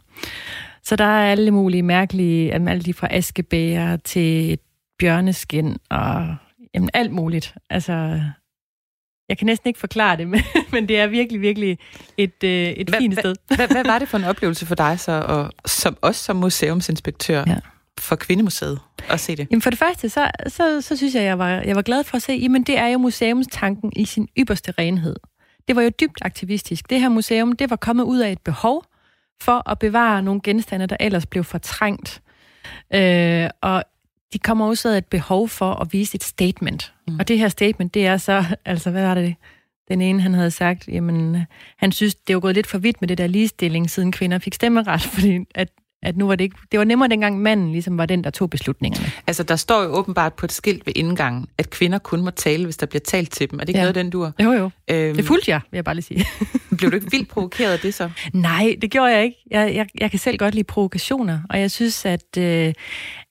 [0.82, 4.58] Så der er alle mulige mærkelige, alle de fra askebæger til
[4.98, 6.36] bjørneskin og
[6.74, 7.54] jamen, alt muligt.
[7.70, 8.20] Altså,
[9.28, 10.40] jeg kan næsten ikke forklare det, men,
[10.72, 11.78] men det er virkelig, virkelig
[12.16, 13.34] et, øh, et hva, fint sted.
[13.56, 17.44] Hvad, hvad var det for en oplevelse for dig så, og som, også som museumsinspektør?
[17.46, 17.56] Ja
[18.00, 19.46] for Kvindemuseet at se det?
[19.50, 22.16] Jamen for det første, så, så, så synes jeg, jeg var, jeg var glad for
[22.16, 25.16] at se, jamen det er jo museumstanken i sin ypperste renhed.
[25.68, 26.90] Det var jo dybt aktivistisk.
[26.90, 28.84] Det her museum, det var kommet ud af et behov
[29.40, 32.22] for at bevare nogle genstande, der ellers blev fortrængt.
[32.94, 33.84] Øh, og
[34.32, 36.94] de kommer også af et behov for at vise et statement.
[37.08, 37.18] Mm.
[37.18, 39.34] Og det her statement, det er så, altså hvad var det?
[39.88, 43.08] Den ene, han havde sagt, jamen, han synes, det var gået lidt for vidt med
[43.08, 45.68] det der ligestilling, siden kvinder fik stemmeret, fordi at
[46.06, 46.56] at nu var det ikke...
[46.72, 49.10] Det var nemmere dengang manden ligesom var den, der tog beslutningerne.
[49.26, 52.64] Altså, der står jo åbenbart på et skilt ved indgangen, at kvinder kun må tale,
[52.64, 53.58] hvis der bliver talt til dem.
[53.58, 53.82] Er det ikke ja.
[53.82, 54.70] noget, den du Jo, jo.
[54.90, 56.26] Øhm, det fulgte jeg, vil jeg bare lige sige.
[56.78, 58.10] blev du ikke vildt provokeret af det så?
[58.32, 59.36] Nej, det gjorde jeg ikke.
[59.50, 62.72] Jeg, jeg, jeg kan selv godt lide provokationer, og jeg synes, at øh,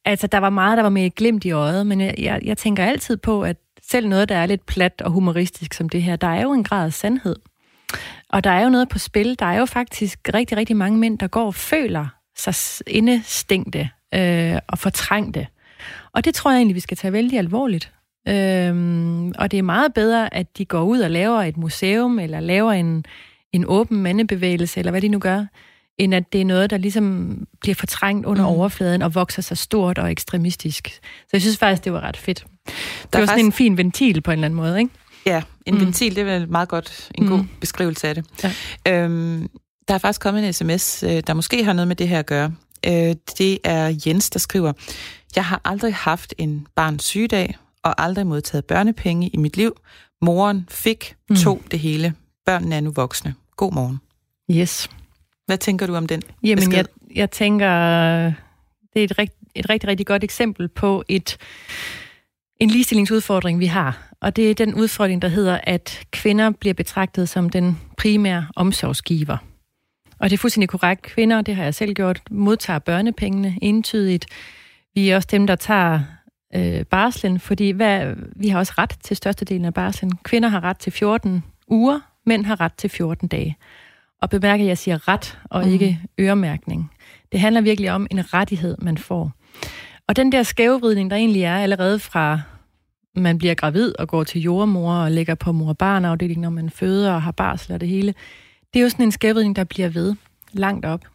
[0.06, 2.86] altså, der var meget, der var med glimt i øjet, men jeg, jeg, jeg tænker
[2.86, 3.58] altid på, at
[3.90, 6.64] selv noget, der er lidt plat og humoristisk som det her, der er jo en
[6.64, 7.36] grad af sandhed.
[8.30, 9.40] Og der er jo noget på spil.
[9.40, 14.58] Der er jo faktisk rigtig, rigtig mange mænd, der går og føler, sig indestængte øh,
[14.68, 15.48] og fortrængte.
[16.14, 17.92] Og det tror jeg egentlig, vi skal tage vældig alvorligt.
[18.28, 22.40] Øhm, og det er meget bedre, at de går ud og laver et museum, eller
[22.40, 23.06] laver en,
[23.54, 25.46] en åben mandebevægelse, eller hvad de nu gør,
[25.98, 28.56] end at det er noget, der ligesom bliver fortrængt under mm.
[28.56, 30.88] overfladen og vokser sig stort og ekstremistisk.
[31.04, 32.40] Så jeg synes faktisk, det var ret fedt.
[32.40, 32.74] Der det
[33.14, 33.46] var sådan faktisk...
[33.46, 34.92] en fin ventil på en eller anden måde, ikke?
[35.26, 35.82] Ja, en mm.
[35.82, 37.30] ventil, det er vel meget godt en mm.
[37.30, 38.26] god beskrivelse af det.
[38.86, 39.04] Ja.
[39.04, 39.50] Øhm,
[39.88, 42.26] der er faktisk kommet en sms, øh, der måske har noget med det her at
[42.26, 42.54] gøre.
[42.88, 44.74] Øh, det er Jens, der skriver,
[45.36, 49.78] Jeg har aldrig haft en barns sygedag, og aldrig modtaget børnepenge i mit liv.
[50.22, 51.36] Moren fik, mm.
[51.36, 52.14] tog det hele.
[52.46, 53.36] Børnene er nu voksne.
[53.56, 54.00] God morgen.
[54.52, 54.90] Yes.
[55.46, 56.86] Hvad tænker du om den Jamen, jeg,
[57.16, 57.68] jeg tænker,
[58.94, 61.38] det er et, rigt, et rigtig, rigtig godt eksempel på et
[62.60, 64.10] en ligestillingsudfordring, vi har.
[64.22, 69.38] Og det er den udfordring, der hedder, at kvinder bliver betragtet som den primære omsorgsgiver.
[70.26, 71.02] Og det er fuldstændig korrekt.
[71.02, 74.26] Kvinder, det har jeg selv gjort, modtager børnepengene entydigt.
[74.96, 76.00] Vi er også dem, der tager
[76.56, 80.12] øh, barslen, fordi hvad, vi har også ret til størstedelen af barslen.
[80.24, 83.58] Kvinder har ret til 14 uger, mænd har ret til 14 dage.
[84.22, 85.74] Og bemærk, at jeg siger ret, og mm.
[85.74, 86.92] ikke øremærkning.
[87.32, 89.32] Det handler virkelig om en rettighed, man får.
[90.08, 92.42] Og den der skævevridning, der egentlig er allerede fra
[93.16, 96.70] man bliver gravid og går til jordmor og ligger på mor- og barnafdelingen, når man
[96.70, 98.14] føder og har barsel og det hele,
[98.76, 100.16] det er jo sådan en skævvridning, der bliver ved
[100.52, 101.06] langt op.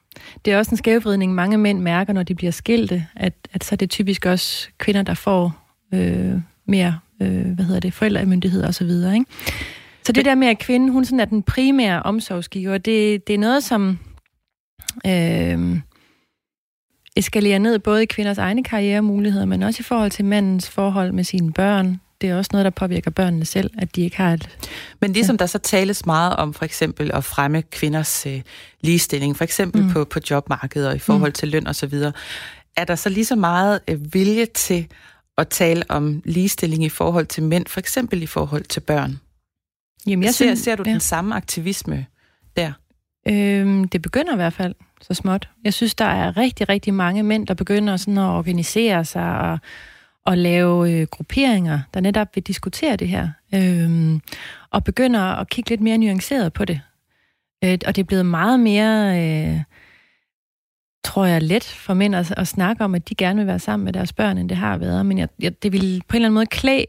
[0.44, 3.74] Det er også en skævvridning, mange mænd mærker, når de bliver skilte, at, at så
[3.74, 5.56] er det typisk også kvinder, der får
[5.94, 6.34] øh,
[6.66, 9.26] mere, øh, hvad hedder det, forældremyndighed og så videre, ikke?
[10.04, 13.38] Så det der med, at kvinden, hun sådan er den primære omsorgsgiver, det, det er
[13.38, 13.98] noget, som
[15.06, 15.80] øh,
[17.16, 21.24] eskalerer ned både i kvinders egne karrieremuligheder, men også i forhold til mandens forhold med
[21.24, 22.00] sine børn.
[22.20, 24.48] Det er også noget, der påvirker børnene selv, at de ikke har et...
[25.00, 25.38] Men ligesom ja.
[25.38, 28.42] der så tales meget om for eksempel at fremme kvinders øh,
[28.80, 29.90] ligestilling, for eksempel mm.
[29.90, 31.34] på, på jobmarkedet og i forhold mm.
[31.34, 32.12] til løn og så videre,
[32.76, 34.86] er der så lige så meget øh, vilje til
[35.38, 39.20] at tale om ligestilling i forhold til mænd, for eksempel i forhold til børn?
[40.06, 40.90] Jamen, jeg ser, synes, ser du ja.
[40.90, 42.06] den samme aktivisme
[42.56, 42.72] der?
[43.28, 45.48] Øhm, det begynder i hvert fald så småt.
[45.64, 49.58] Jeg synes, der er rigtig, rigtig mange mænd, der begynder sådan at organisere sig og,
[50.26, 53.28] og lave øh, grupperinger, der netop vil diskutere det her.
[53.54, 54.20] øh,
[54.70, 56.80] og begynder at kigge lidt mere nuanceret på det.
[57.64, 59.60] Øh, og det er blevet meget mere, øh,
[61.04, 63.84] tror jeg, let for mænd at, at snakke om, at de gerne vil være sammen
[63.84, 65.06] med deres børn, end det har været.
[65.06, 66.86] Men jeg, jeg, det vil på en eller anden måde klæde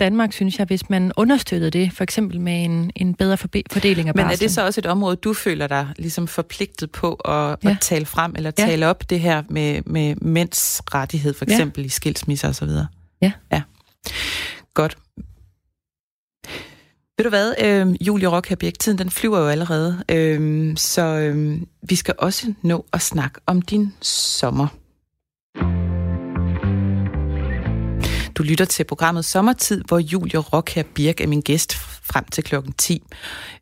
[0.00, 4.14] Danmark, synes jeg, hvis man understøttede det, for eksempel med en, en bedre fordeling af
[4.14, 4.26] barsel.
[4.26, 7.70] Men er det så også et område, du føler dig ligesom forpligtet på at, ja.
[7.70, 8.64] at tale frem, eller ja.
[8.66, 11.86] tale op det her med, med mænds rettighed, for eksempel ja.
[11.86, 12.68] i skilsmisser osv.?
[13.22, 13.32] Ja.
[13.52, 13.62] Ja.
[14.74, 14.96] Godt.
[17.18, 21.94] Ved du hvad, øh, Julie Rockherbjerg, tiden den flyver jo allerede, øh, så øh, vi
[21.94, 24.66] skal også nå at snakke om din sommer.
[28.34, 32.44] Du lytter til programmet Sommertid, hvor Julie Rock her Birk er min gæst frem til
[32.44, 33.02] klokken 10.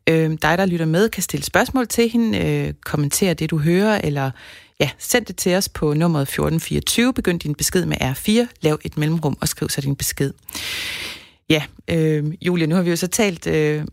[0.09, 4.01] Øh, dig, der lytter med, kan stille spørgsmål til hende, øh, kommentere det, du hører,
[4.03, 4.31] eller
[4.79, 7.13] ja, send det til os på nummeret 1424.
[7.13, 10.33] Begynd din besked med R4, lav et mellemrum og skriv så din besked.
[11.49, 13.85] Ja, øh, Julia, nu har vi jo så talt øh,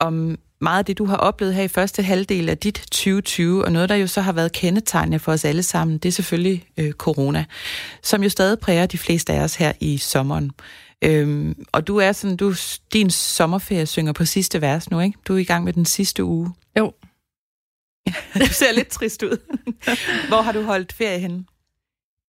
[0.00, 3.72] om meget af det, du har oplevet her i første halvdel af dit 2020, og
[3.72, 6.92] noget, der jo så har været kendetegnende for os alle sammen, det er selvfølgelig øh,
[6.92, 7.44] corona,
[8.02, 10.50] som jo stadig præger de fleste af os her i sommeren.
[11.04, 12.54] Øhm, og du er sådan, du,
[12.92, 15.18] din sommerferie synger på sidste vers nu, ikke?
[15.28, 16.50] Du er i gang med den sidste uge.
[16.78, 16.92] Jo.
[18.40, 19.36] du ser lidt trist ud.
[20.28, 21.44] Hvor har du holdt ferie henne?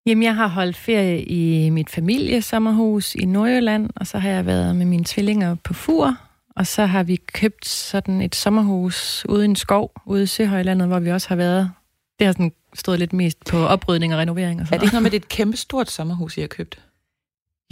[0.05, 4.76] Jamen, jeg har holdt ferie i mit familiesommerhus i Nordjylland, og så har jeg været
[4.76, 6.18] med mine tvillinger på Fur,
[6.58, 10.88] og så har vi købt sådan et sommerhus ude i en skov, ude i Søhøjlandet,
[10.88, 11.72] hvor vi også har været.
[12.20, 14.62] Det har sådan stået lidt mest på oprydning og renovering.
[14.62, 16.47] Og sådan er det ikke noget med, det er et kæmpe stort sommerhus, I har
[16.47, 16.80] købt?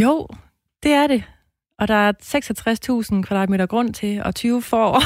[0.01, 0.27] Jo,
[0.83, 1.23] det er det.
[1.79, 2.11] Og der er
[3.15, 5.03] 66.000 kvadratmeter grund til, og 20 får.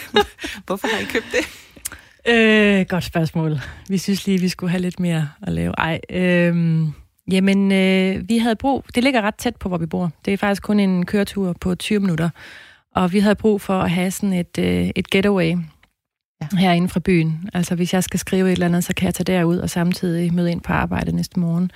[0.66, 1.44] Hvorfor har I købt det?
[2.32, 3.58] Øh, godt spørgsmål.
[3.88, 5.74] Vi synes lige, vi skulle have lidt mere at lave.
[5.78, 6.86] Ej, øh,
[7.30, 8.84] jamen, øh, vi havde brug...
[8.94, 10.10] Det ligger ret tæt på, hvor vi bor.
[10.24, 12.30] Det er faktisk kun en køretur på 20 minutter.
[12.94, 15.56] Og vi havde brug for at have sådan et, øh, et getaway
[16.40, 16.56] ja.
[16.58, 17.50] herinde fra byen.
[17.54, 20.34] Altså hvis jeg skal skrive et eller andet, så kan jeg tage derud og samtidig
[20.34, 21.70] møde ind på arbejde næste morgen.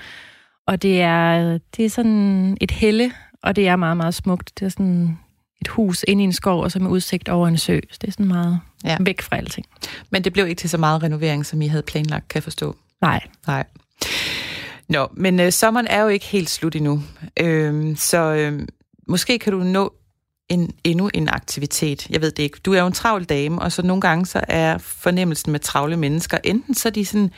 [0.67, 3.13] Og det er, det er sådan et helle,
[3.43, 4.53] og det er meget, meget smukt.
[4.59, 5.19] Det er sådan
[5.61, 7.81] et hus inde i en skov, og så med udsigt over en sø.
[7.91, 8.97] Så det er sådan meget ja.
[9.01, 9.67] væk fra alting.
[10.11, 12.77] Men det blev ikke til så meget renovering, som I havde planlagt, kan jeg forstå?
[13.01, 13.21] Nej.
[13.47, 13.65] Nej.
[14.89, 17.03] Nå, men øh, sommeren er jo ikke helt slut endnu.
[17.41, 18.69] Øh, så øh,
[19.09, 19.93] måske kan du nå
[20.49, 22.11] en, endnu en aktivitet.
[22.11, 22.59] Jeg ved det ikke.
[22.65, 25.97] Du er jo en travl dame, og så nogle gange så er fornemmelsen med travle
[25.97, 27.31] mennesker, enten så er de sådan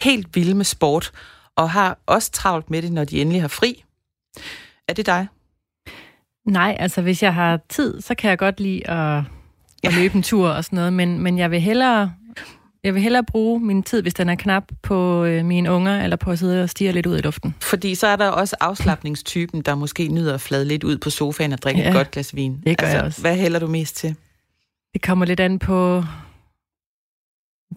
[0.00, 1.12] helt vilde med sport,
[1.56, 3.84] og har også travlt med det, når de endelig har fri.
[4.88, 5.26] Er det dig?
[6.46, 9.22] Nej, altså hvis jeg har tid, så kan jeg godt lide at,
[9.82, 12.12] at løbe en tur og sådan noget, men, men jeg vil hellere
[12.86, 16.16] jeg vil hellere bruge min tid, hvis den er knap, på øh, mine unger, eller
[16.16, 17.54] på at sidde og stige lidt ud i luften.
[17.62, 21.52] Fordi så er der også afslappningstypen, der måske nyder at flade lidt ud på sofaen
[21.52, 22.52] og drikke ja, et godt glas vin.
[22.66, 23.20] Det gør altså, jeg også.
[23.20, 24.16] Hvad hælder du mest til?
[24.92, 26.04] Det kommer lidt an på...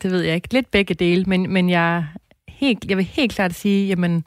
[0.01, 0.53] Det ved jeg ikke.
[0.53, 2.05] Lidt begge dele, men, men jeg,
[2.47, 4.25] helt, jeg vil helt klart sige, jamen,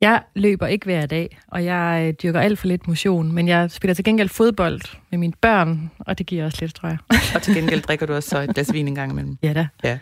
[0.00, 3.70] jeg løber ikke hver dag, og jeg øh, dyrker alt for lidt motion, men jeg
[3.70, 4.80] spiller til gengæld fodbold
[5.10, 6.98] med mine børn, og det giver også lidt, tror jeg.
[7.34, 9.38] og til gengæld drikker du også så et glas vin en gang imellem.
[9.42, 9.68] Ja da.
[9.84, 9.98] Ja.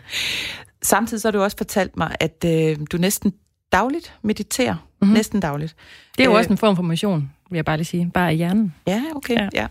[0.81, 3.33] Samtidig så har du også fortalt mig, at øh, du næsten
[3.71, 4.75] dagligt mediterer.
[5.01, 5.13] Mm-hmm.
[5.13, 5.75] Næsten dagligt.
[6.17, 8.11] Det er jo øh, også en form for motion, vil jeg bare lige sige.
[8.13, 8.75] Bare i hjernen.
[8.87, 9.35] Ja, okay.
[9.37, 9.49] Ja.
[9.53, 9.67] Ja.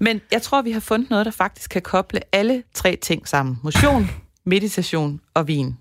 [0.00, 3.58] Men jeg tror, vi har fundet noget, der faktisk kan koble alle tre ting sammen.
[3.62, 4.10] Motion,
[4.44, 5.76] meditation og vin.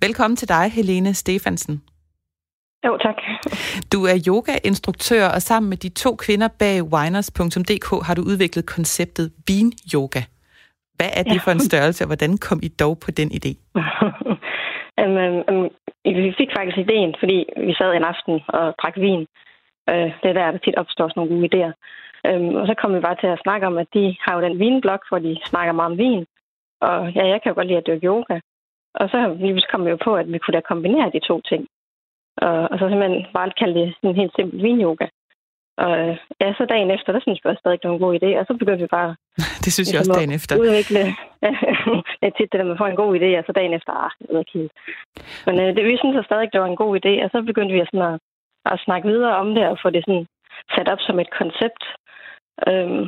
[0.00, 1.82] Velkommen til dig, Helene Stefansen.
[2.86, 3.18] Jo, tak.
[3.92, 9.26] Du er yogainstruktør, og sammen med de to kvinder bag winers.dk har du udviklet konceptet
[9.48, 10.22] vin-yoga.
[10.96, 11.44] Hvad er det ja.
[11.44, 13.52] for en størrelse, og hvordan kom I dog på den idé?
[15.02, 15.16] um,
[15.50, 15.68] um,
[16.04, 19.26] vi fik faktisk ideen, fordi vi sad en aften og drak vin.
[19.90, 21.72] Uh, det er der, der tit opstår sådan nogle gode idéer.
[22.28, 24.58] Um, og så kom vi bare til at snakke om, at de har jo den
[24.58, 26.24] vinblog, hvor de snakker meget om vin.
[26.80, 28.36] Og ja, jeg kan jo godt lide at dyrke yoga.
[28.94, 29.18] Og så
[29.70, 31.62] kom vi jo på, at vi kunne da kombinere de to ting.
[32.36, 35.06] Og, og så simpelthen bare kalde det en helt simpel vinyoga.
[35.84, 35.92] Og
[36.42, 38.30] ja, så dagen efter, der synes jeg stadig, det var en god idé.
[38.40, 39.10] Og så begyndte vi bare...
[39.64, 40.52] det synes jeg også dagen efter.
[40.64, 41.02] Udvikle.
[42.20, 44.10] det er tit det der, man får en god idé, og så dagen efter, ah,
[44.18, 44.72] det ved ikke helt.
[45.46, 47.12] Men øh, det, vi synes at stadig, det var en god idé.
[47.24, 48.16] Og så begyndte vi at, sådan at,
[48.72, 50.26] at snakke videre om det, og få det sådan
[50.74, 51.82] sat op som et koncept.
[52.68, 53.04] Øhm,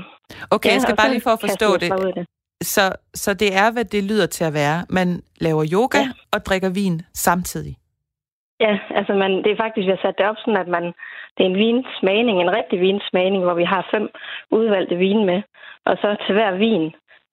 [0.55, 1.91] okay, ja, jeg skal bare lige for at forstå det.
[2.19, 2.27] det.
[2.75, 4.79] Så, så det er, hvad det lyder til at være.
[4.99, 5.09] Man
[5.47, 6.09] laver yoga ja.
[6.35, 7.75] og drikker vin samtidig.
[8.65, 10.85] Ja, altså man, det er faktisk, vi har sat det op sådan, at man,
[11.35, 14.05] det er en vinsmagning, en rigtig vinsmagning, hvor vi har fem
[14.51, 15.43] udvalgte vine med.
[15.89, 16.85] Og så til hver vin,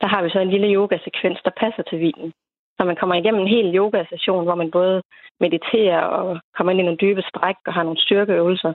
[0.01, 2.34] der har vi så en lille yogasekvens, der passer til vinen.
[2.77, 5.01] Så man kommer igennem en hel yogasession, hvor man både
[5.39, 8.73] mediterer og kommer ind i nogle dybe stræk og har nogle styrkeøvelser.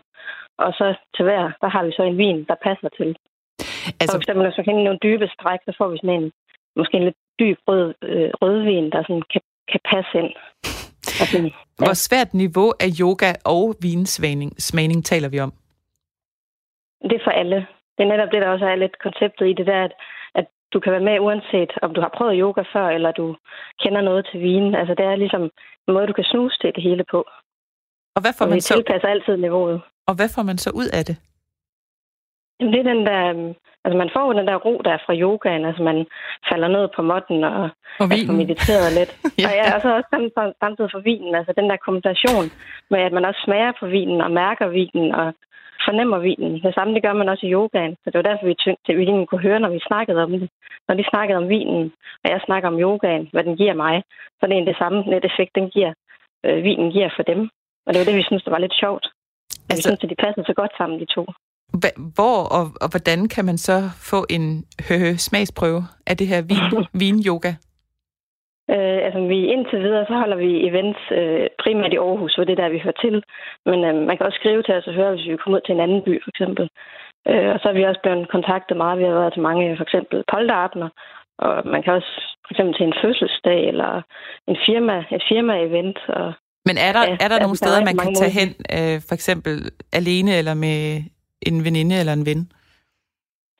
[0.58, 3.16] Og så til hver, der har vi så en vin, der passer til.
[4.00, 4.12] Altså...
[4.12, 6.32] For eksempel, hvis man kan nogle dybe stræk, så får vi sådan en,
[6.76, 9.40] måske en lidt dyb rød, øh, rødvin, der sådan kan,
[9.72, 10.32] kan passe ind.
[11.80, 11.84] Ja.
[11.84, 15.52] Hvor svært niveau af yoga og vinsmagning taler vi om?
[17.08, 17.66] Det er for alle.
[17.94, 19.92] Det er netop det, der også er lidt konceptet i det der, at,
[20.34, 23.36] at du kan være med uanset om du har prøvet yoga før, eller du
[23.82, 24.74] kender noget til vinen.
[24.74, 25.42] Altså det er ligesom
[25.86, 27.20] en måde, du kan snuse til det hele på.
[28.16, 28.74] Og hvad får og man så...
[28.74, 29.80] tilpasser altid niveauet.
[30.08, 31.16] Og hvad får man så ud af det?
[32.60, 33.22] Jamen, det er den der...
[33.30, 33.54] Øhm,
[33.84, 35.64] altså, man får den der ro, der er fra yogaen.
[35.64, 35.98] Altså, man
[36.50, 37.68] falder ned på måtten og,
[38.00, 39.12] og altså, mediterer lidt.
[39.40, 39.46] ja.
[39.48, 40.08] Og ja, og så også
[40.62, 41.34] samtidig for vinen.
[41.34, 42.46] Altså, den der kombination
[42.90, 45.26] med, at man også smager på vinen og mærker vinen og
[45.86, 46.52] fornemmer vinen.
[46.66, 47.94] Det samme det gør man også i yogaen.
[48.00, 50.50] Så det var derfor, vi, tyngte, vi egentlig kunne høre, når vi snakkede om det.
[50.88, 51.92] Når de snakkede om vinen,
[52.22, 54.02] og jeg snakker om yogaen, hvad den giver mig,
[54.38, 55.92] så det er det samme net effekt, den giver,
[56.46, 57.40] øh, vinen giver for dem.
[57.86, 59.06] Og det var det, vi synes, det var lidt sjovt.
[59.68, 61.24] Altså, vi synes, at de passede så godt sammen, de to.
[62.14, 63.78] Hvor og, og hvordan kan man så
[64.10, 67.52] få en hø smagsprøve af det her vin, vin-yoga?
[68.74, 72.52] Øh, altså, vi indtil videre, så holder vi events øh, primært i Aarhus, hvor det
[72.52, 73.16] er der, vi hører til.
[73.68, 75.74] Men øh, man kan også skrive til os og høre, hvis vi kommer ud til
[75.74, 76.64] en anden by, for eksempel.
[77.30, 78.98] Øh, og så er vi også blevet kontaktet meget.
[78.98, 80.88] Vi har været til mange, for eksempel polterabner,
[81.44, 82.12] og man kan også
[82.44, 83.92] for eksempel til en fødselsdag eller
[84.50, 85.98] en firma, et firma-event.
[86.18, 86.26] Og,
[86.68, 89.54] Men er der, ja, er der nogle steder, man kan tage hen, øh, for eksempel
[90.00, 90.78] alene eller med
[91.48, 92.42] en veninde eller en ven?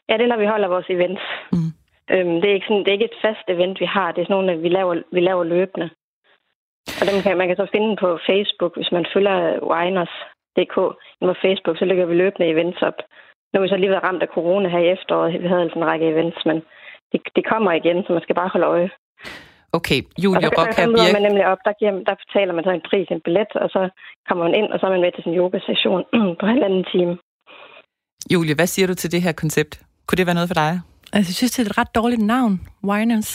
[0.09, 1.25] Ja, det er, når vi holder vores events.
[1.53, 1.71] Mm.
[2.13, 4.13] Øhm, det, er ikke sådan, det er ikke et fast event, vi har.
[4.13, 5.89] Det er sådan nogle, vi laver, vi laver løbende.
[7.01, 9.37] Og dem kan, man kan så finde på Facebook, hvis man følger
[9.73, 10.77] Winers.dk
[11.27, 12.99] på Facebook, så lægger vi løbende events op.
[13.49, 15.43] Nu har vi så lige været ramt af corona her i efteråret.
[15.43, 16.57] Vi havde altså en række events, men
[17.13, 18.91] det, det kommer igen, så man skal bare holde øje.
[19.79, 21.13] Okay, Julie Rock her Birk.
[21.17, 23.83] man nemlig op, der, giver, der betaler man så en pris, en billet, og så
[24.29, 26.03] kommer man ind, og så er man med til sin yoga-session
[26.41, 27.13] på halvanden time.
[28.33, 29.81] Julie, hvad siger du til det her koncept?
[30.07, 30.81] Kunne det være noget for dig?
[31.13, 32.61] Altså, jeg synes, det er et ret dårligt navn.
[32.85, 33.31] Winers.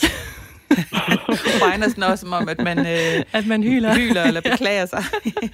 [1.66, 3.96] Winers er som om, at man, øh, at man hyler.
[3.96, 5.04] hyler eller beklager sig.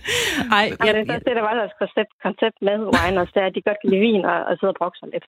[0.60, 3.62] Ej, ja, det, det, der var deres koncept, koncept med Winers, det er, at de
[3.68, 5.26] godt kan lide vin og, og sidde og brokke sig lidt.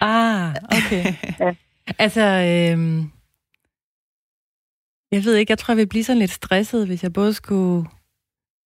[0.00, 0.48] ah,
[0.78, 1.04] okay.
[1.44, 1.50] ja.
[2.04, 2.78] Altså, øh,
[5.14, 7.86] jeg ved ikke, jeg tror, jeg vil blive sådan lidt stresset, hvis jeg både skulle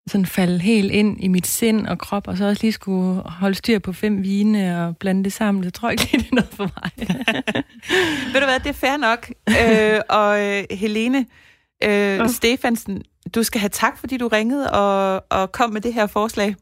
[0.06, 3.54] sådan falde helt ind i mit sind og krop, og så også lige skulle holde
[3.54, 5.64] styr på fem vine og blande det sammen.
[5.64, 6.90] Jeg tror ikke, det er noget for mig.
[8.32, 9.20] Ved du hvad, det er fair nok.
[9.62, 11.26] øh, og øh, Helene
[11.84, 12.28] øh, mm.
[12.28, 13.02] Stefansen,
[13.34, 16.54] du skal have tak, fordi du ringede og, og kom med det her forslag.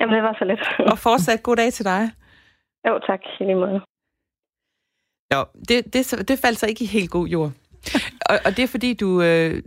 [0.00, 0.62] Jamen, det var så lidt.
[0.92, 2.10] og fortsat god dag til dig.
[2.88, 3.20] Jo, tak.
[3.40, 3.80] I lige måde.
[5.34, 7.52] Jo, det, det, det faldt så ikke i helt god jord.
[8.30, 9.62] og, og det er fordi, du, øh,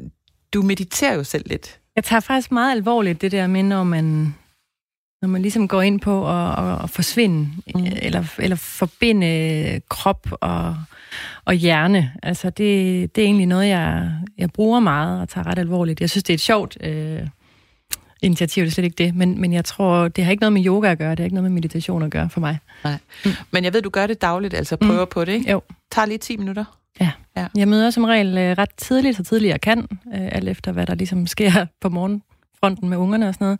[0.53, 1.79] du mediterer jo selv lidt.
[1.99, 4.35] Jeg tager faktisk meget alvorligt det der med, når man,
[5.21, 7.85] når man ligesom går ind på at, at forsvinde, mm.
[8.01, 10.75] eller, eller forbinde krop og,
[11.45, 12.11] og hjerne.
[12.23, 16.01] Altså det, det er egentlig noget, jeg, jeg bruger meget og tager ret alvorligt.
[16.01, 17.27] Jeg synes, det er et sjovt øh,
[18.21, 19.15] initiativ, det er slet ikke det.
[19.15, 21.35] Men, men jeg tror, det har ikke noget med yoga at gøre, det har ikke
[21.35, 22.59] noget med meditation at gøre for mig.
[22.83, 22.97] Nej.
[23.25, 23.31] Mm.
[23.51, 25.11] Men jeg ved, du gør det dagligt, altså prøver mm.
[25.11, 25.51] på det, ikke?
[25.51, 25.61] Jo.
[25.91, 26.78] Tag lige 10 minutter.
[27.39, 27.47] Ja.
[27.55, 30.85] Jeg møder som regel øh, ret tidligt, så tidligt jeg kan, øh, alt efter hvad
[30.85, 33.59] der ligesom sker på morgenfronten med ungerne og sådan noget.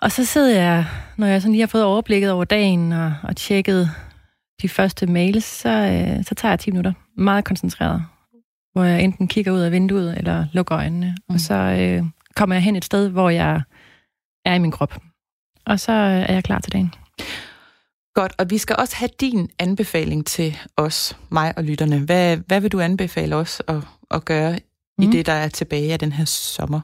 [0.00, 0.86] Og så sidder jeg,
[1.16, 3.90] når jeg sådan lige har fået overblikket over dagen og, og tjekket
[4.62, 6.92] de første mails, så, øh, så tager jeg 10 minutter.
[7.16, 8.04] Meget koncentreret.
[8.72, 11.16] hvor jeg enten kigger ud af vinduet eller lukker øjnene.
[11.28, 11.34] Mm.
[11.34, 12.02] Og så øh,
[12.36, 13.62] kommer jeg hen et sted, hvor jeg
[14.44, 14.98] er i min krop.
[15.66, 16.94] Og så er jeg klar til dagen.
[18.14, 21.98] Godt, og vi skal også have din anbefaling til os, mig og lytterne.
[21.98, 23.76] Hvad, hvad vil du anbefale os at,
[24.10, 24.58] at gøre
[24.98, 25.04] mm.
[25.04, 26.80] i det, der er tilbage af den her sommer?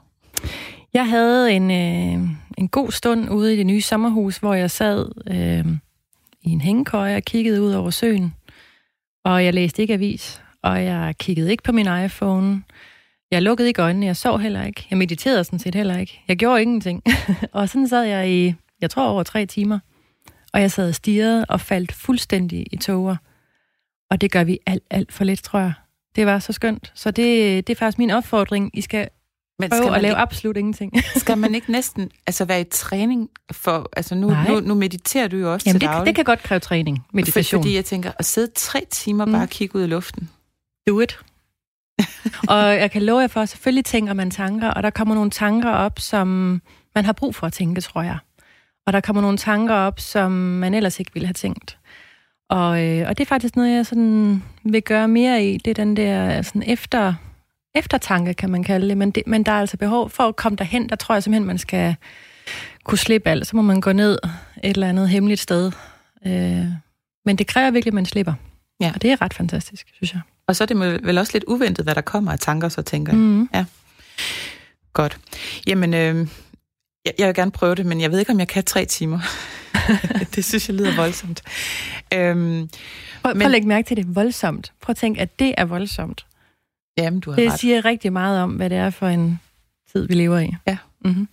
[0.95, 2.28] Jeg havde en, øh,
[2.59, 5.66] en god stund ude i det nye sommerhus, hvor jeg sad øh,
[6.43, 8.35] i en hængekøje og kiggede ud over søen.
[9.24, 12.62] Og jeg læste ikke avis, og jeg kiggede ikke på min iPhone.
[13.31, 14.87] Jeg lukkede ikke øjnene, jeg sov heller ikke.
[14.91, 16.20] Jeg mediterede sådan set heller ikke.
[16.28, 17.03] Jeg gjorde ingenting.
[17.53, 19.78] og sådan sad jeg i, jeg tror, over tre timer.
[20.53, 23.17] Og jeg sad og stirrede og faldt fuldstændig i tåger.
[24.11, 25.73] Og det gør vi alt, alt for lidt, tror jeg.
[26.17, 26.93] Det var så skønt.
[26.95, 28.71] Så det, det er faktisk min opfordring.
[28.75, 29.09] I skal
[29.59, 30.93] men prøve at lave ikke, absolut ingenting.
[31.17, 33.89] skal man ikke næsten altså være i træning for...
[33.97, 36.59] Altså nu, nu, nu mediterer du jo også Jamen til det, det kan godt kræve
[36.59, 37.59] træning, meditation.
[37.59, 39.33] For, fordi jeg tænker, at sidde tre timer mm.
[39.33, 40.31] bare og kigge ud i luften.
[40.89, 41.19] Do it.
[42.55, 45.31] og jeg kan love jer for, at selvfølgelig tænker man tanker, og der kommer nogle
[45.31, 46.61] tanker op, som
[46.95, 48.19] man har brug for at tænke, tror jeg.
[48.87, 51.78] Og der kommer nogle tanker op, som man ellers ikke ville have tænkt.
[52.51, 55.59] Og, øh, og det er faktisk noget, jeg sådan vil gøre mere i.
[55.59, 57.14] Det er den der sådan efter,
[57.74, 58.97] eftertanke, kan man kalde det.
[58.97, 59.26] Men, det.
[59.26, 60.89] men der er altså behov for at komme derhen.
[60.89, 61.97] Der tror jeg simpelthen, man skal
[62.85, 63.47] kunne slippe alt.
[63.47, 64.18] Så må man gå ned
[64.64, 65.72] et eller andet hemmeligt sted.
[66.26, 66.66] Øh,
[67.24, 68.35] men det kræver virkelig, at man slipper.
[68.81, 68.93] Ja.
[68.95, 70.20] Og det er ret fantastisk, synes jeg.
[70.47, 73.12] Og så er det vel også lidt uventet, hvad der kommer af tanker, så tænker
[73.12, 73.20] jeg.
[73.20, 73.49] Mm.
[73.55, 73.64] Ja.
[74.93, 75.18] Godt.
[75.66, 76.26] Jamen, øh,
[77.05, 79.19] jeg, jeg vil gerne prøve det, men jeg ved ikke, om jeg kan tre timer.
[80.35, 81.43] det synes jeg lyder voldsomt.
[82.15, 82.69] Øhm,
[83.23, 84.15] prøv, men, prøv at lægge mærke til det.
[84.15, 84.73] Voldsomt.
[84.81, 86.27] Prøv at tænke, at det er voldsomt.
[86.99, 87.61] Jamen, du har det ret.
[87.61, 89.41] siger rigtig meget om, hvad det er for en
[89.93, 90.55] tid, vi lever i.
[90.67, 90.77] Ja.
[91.05, 91.29] Mm-hmm.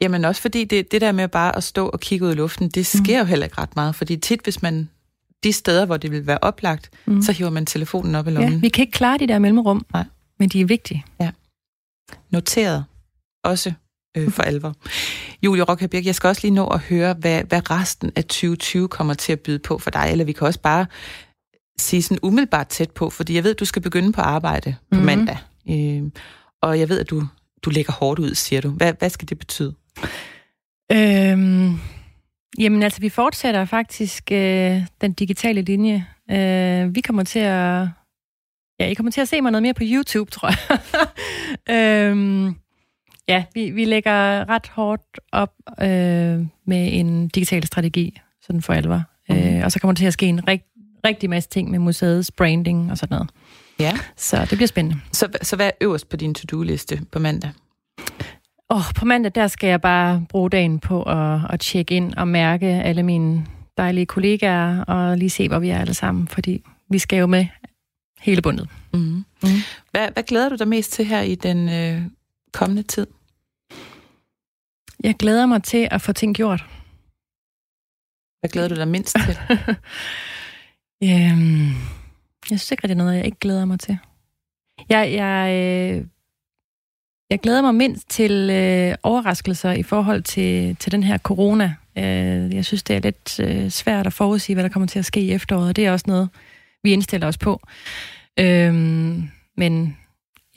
[0.00, 2.68] Jamen også fordi det, det der med bare at stå og kigge ud i luften,
[2.68, 3.18] det sker mm.
[3.18, 3.94] jo heller ikke ret meget.
[3.94, 4.88] Fordi tit, hvis man
[5.42, 7.22] de steder, hvor det vil være oplagt, mm.
[7.22, 8.52] så hiver man telefonen op i lommen.
[8.52, 10.04] Ja, vi kan ikke klare de der mellemrum, Nej.
[10.38, 11.04] men de er vigtige.
[11.20, 11.30] Ja.
[12.30, 12.84] Noteret.
[13.44, 13.72] Også
[14.16, 14.74] øh, for alvor.
[15.42, 19.14] Julie Rockabirk, jeg skal også lige nå at høre, hvad, hvad resten af 2020 kommer
[19.14, 20.86] til at byde på for dig, eller vi kan også bare
[21.78, 25.00] sige sådan umiddelbart tæt på, fordi jeg ved, at du skal begynde på arbejde på
[25.00, 25.06] mm-hmm.
[25.06, 25.38] mandag,
[25.70, 26.02] øh,
[26.62, 27.26] og jeg ved, at du,
[27.62, 28.70] du lægger hårdt ud, siger du.
[28.70, 29.74] Hvad, hvad skal det betyde?
[30.92, 31.78] Øhm,
[32.58, 36.06] jamen altså, vi fortsætter faktisk øh, den digitale linje.
[36.30, 37.88] Øh, vi kommer til at...
[38.80, 40.58] Ja, I kommer til at se mig noget mere på YouTube, tror jeg.
[42.10, 42.54] øhm,
[43.28, 45.86] Ja, vi, vi lægger ret hårdt op øh,
[46.66, 49.02] med en digital strategi, sådan for alvor.
[49.28, 49.36] Mm.
[49.36, 50.64] Øh, og så kommer det til at ske en rigt,
[51.06, 53.30] rigtig masse ting med museets branding og sådan noget.
[53.80, 53.92] Ja.
[54.16, 55.00] Så det bliver spændende.
[55.12, 57.50] Så, så hvad er øverst på din to-do-liste på mandag?
[58.68, 62.28] Oh, på mandag, der skal jeg bare bruge dagen på at, at tjekke ind og
[62.28, 63.46] mærke alle mine
[63.76, 67.46] dejlige kollegaer, og lige se, hvor vi er alle sammen, fordi vi skal jo med
[68.20, 68.68] hele bundet.
[68.94, 69.24] Mm-hmm.
[69.42, 69.48] Mm.
[69.90, 72.02] Hvad, hvad glæder du dig mest til her i den øh,
[72.52, 73.06] kommende tid?
[75.04, 76.64] Jeg glæder mig til at få ting gjort.
[78.40, 79.38] Hvad glæder du dig mindst til?
[81.08, 81.66] øhm,
[82.50, 83.98] jeg synes ikke, det er noget, jeg ikke glæder mig til.
[84.88, 86.06] Jeg, jeg, øh,
[87.30, 91.74] jeg glæder mig mindst til øh, overraskelser i forhold til, til den her corona.
[91.98, 95.04] Øh, jeg synes, det er lidt øh, svært at forudsige, hvad der kommer til at
[95.04, 95.76] ske i efteråret.
[95.76, 96.28] Det er også noget,
[96.82, 97.60] vi indstiller os på.
[98.38, 98.74] Øh,
[99.56, 99.96] men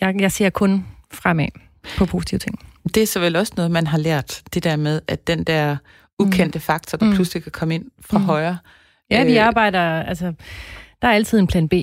[0.02, 1.65] jeg, jeg ser kun fremad
[1.98, 2.60] på positive ting.
[2.96, 5.78] Det er så vel også noget, man har lært, det der med, at den der
[6.20, 6.62] ukendte mm.
[6.62, 7.14] faktor, der mm.
[7.14, 8.24] pludselig kan komme ind fra mm.
[8.24, 8.58] højre.
[9.10, 10.34] Ja, vi øh, arbejder, altså,
[11.02, 11.74] der er altid en plan B.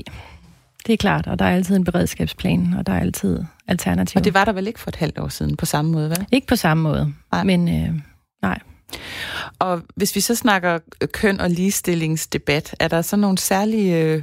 [0.86, 4.20] Det er klart, og der er altid en beredskabsplan, og der er altid alternativer.
[4.20, 6.26] Og det var der vel ikke for et halvt år siden på samme måde, vel?
[6.32, 7.44] Ikke på samme måde, nej.
[7.44, 8.00] men øh,
[8.42, 8.58] nej.
[9.58, 10.78] Og hvis vi så snakker
[11.12, 14.22] køn- og ligestillingsdebat, er der så nogle særlige øh,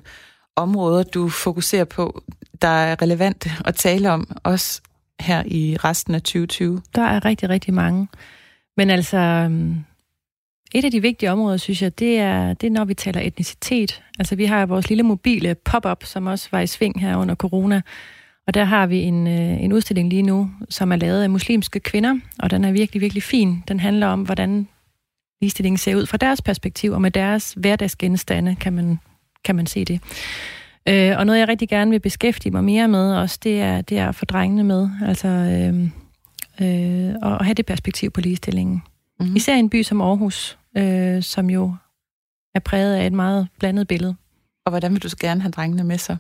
[0.56, 2.24] områder, du fokuserer på,
[2.62, 4.82] der er relevant at tale om, også
[5.20, 6.82] her i resten af 2020?
[6.96, 8.08] Der er rigtig, rigtig mange.
[8.78, 9.76] Men altså, øhm,
[10.74, 14.04] et af de vigtige områder, synes jeg, det er, det er, når vi taler etnicitet.
[14.20, 17.82] Altså, vi har vores lille mobile pop-up, som også var i sving her under corona.
[18.48, 21.80] Og der har vi en, øh, en udstilling lige nu, som er lavet af muslimske
[21.80, 23.64] kvinder, og den er virkelig, virkelig fin.
[23.68, 24.68] Den handler om, hvordan
[25.42, 29.00] ligestillingen ser ud fra deres perspektiv, og med deres hverdagsgenstande kan man,
[29.46, 30.02] kan man se det.
[30.90, 33.98] Øh, og noget, jeg rigtig gerne vil beskæftige mig mere med også, det er, det
[33.98, 34.90] er at få drengene med.
[35.06, 35.84] Altså øh,
[36.62, 38.84] øh, at have det perspektiv på ligestillingen.
[39.20, 39.36] Mm-hmm.
[39.36, 41.76] Især i en by som Aarhus, øh, som jo
[42.56, 44.16] er præget af et meget blandet billede.
[44.66, 46.18] Og hvordan vil du så gerne have drengene med sig?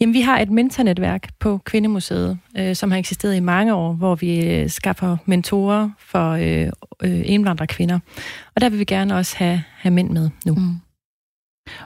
[0.00, 4.14] Jamen, vi har et mentornetværk på Kvindemuseet, øh, som har eksisteret i mange år, hvor
[4.14, 7.98] vi øh, skaffer mentorer for øh, øh, indvandrerkvinder.
[8.54, 10.54] Og der vil vi gerne også have, have mænd med nu.
[10.54, 10.74] Mm.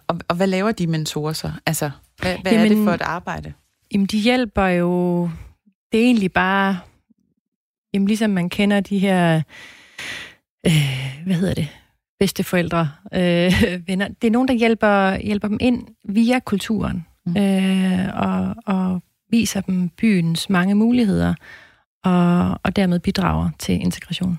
[0.07, 1.53] Og, og hvad laver de mentorer så?
[1.67, 1.91] Altså,
[2.23, 3.53] hvad, hvad Jamen, er det for et arbejde?
[3.93, 5.23] Jamen, de hjælper jo...
[5.93, 6.79] Det er egentlig bare...
[7.95, 9.43] Jamen, ligesom man kender de her...
[10.67, 11.69] Øh, hvad hedder det?
[12.21, 13.53] Bedsteforældre, øh,
[13.89, 14.09] venner.
[14.09, 17.07] Det er nogen, der hjælper, hjælper dem ind via kulturen.
[17.27, 17.37] Mm.
[17.37, 21.35] Øh, og, og viser dem byens mange muligheder.
[22.05, 24.39] Og, og dermed bidrager til integration.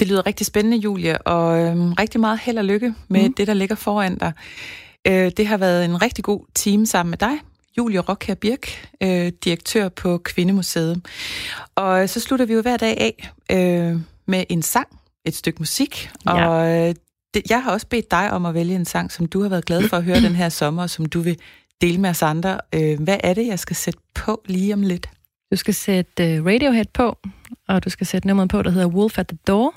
[0.00, 3.34] Det lyder rigtig spændende, Julie, og øhm, rigtig meget held og lykke med mm.
[3.34, 4.32] det, der ligger foran dig.
[5.06, 7.38] Øh, det har været en rigtig god time sammen med dig,
[7.78, 11.06] Julie Rockher Birk, øh, direktør på Kvindemuseet.
[11.74, 14.88] Og så slutter vi jo hver dag af øh, med en sang,
[15.24, 16.10] et stykke musik.
[16.26, 16.48] Ja.
[16.48, 16.94] Og øh,
[17.34, 19.64] det, jeg har også bedt dig om at vælge en sang, som du har været
[19.64, 21.38] glad for at høre den her sommer, som du vil
[21.80, 22.60] dele med os andre.
[22.74, 25.08] Øh, hvad er det, jeg skal sætte på lige om lidt?
[25.52, 27.18] Du skal sætte uh, Radiohead på,
[27.68, 29.74] og du skal sætte nummeret på, der hedder Wolf at the Door.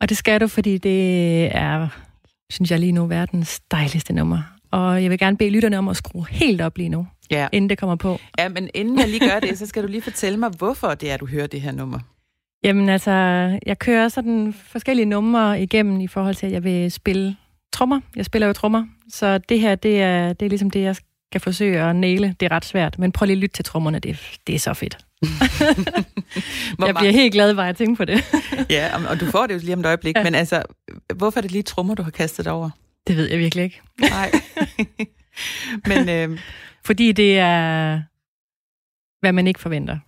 [0.00, 1.88] Og det skal du, fordi det er,
[2.50, 4.42] synes jeg lige nu, verdens dejligste nummer.
[4.70, 7.48] Og jeg vil gerne bede lytterne om at skrue helt op lige nu, ja.
[7.52, 8.18] inden det kommer på.
[8.38, 11.10] Ja, men inden jeg lige gør det, så skal du lige fortælle mig, hvorfor det
[11.10, 11.98] er, du hører det her nummer.
[12.64, 13.10] Jamen altså,
[13.66, 17.36] jeg kører sådan forskellige numre igennem i forhold til, at jeg vil spille
[17.72, 18.00] trommer.
[18.16, 21.40] Jeg spiller jo trommer, så det her, det er, det er ligesom det, jeg skal
[21.40, 22.34] forsøge at næle.
[22.40, 24.74] Det er ret svært, men prøv lige at lytte til trommerne, det, det er så
[24.74, 24.98] fedt.
[26.86, 28.24] jeg bliver helt glad, bare at tænke på det.
[28.70, 30.22] ja, og du får det jo lige om et øjeblik, ja.
[30.22, 30.62] men altså,
[31.14, 32.70] hvorfor er det lige trommer, du har kastet over?
[33.06, 33.80] Det ved jeg virkelig ikke.
[34.00, 34.32] Nej.
[35.90, 36.38] men, øh...
[36.84, 38.00] Fordi det er,
[39.20, 39.98] hvad man ikke forventer.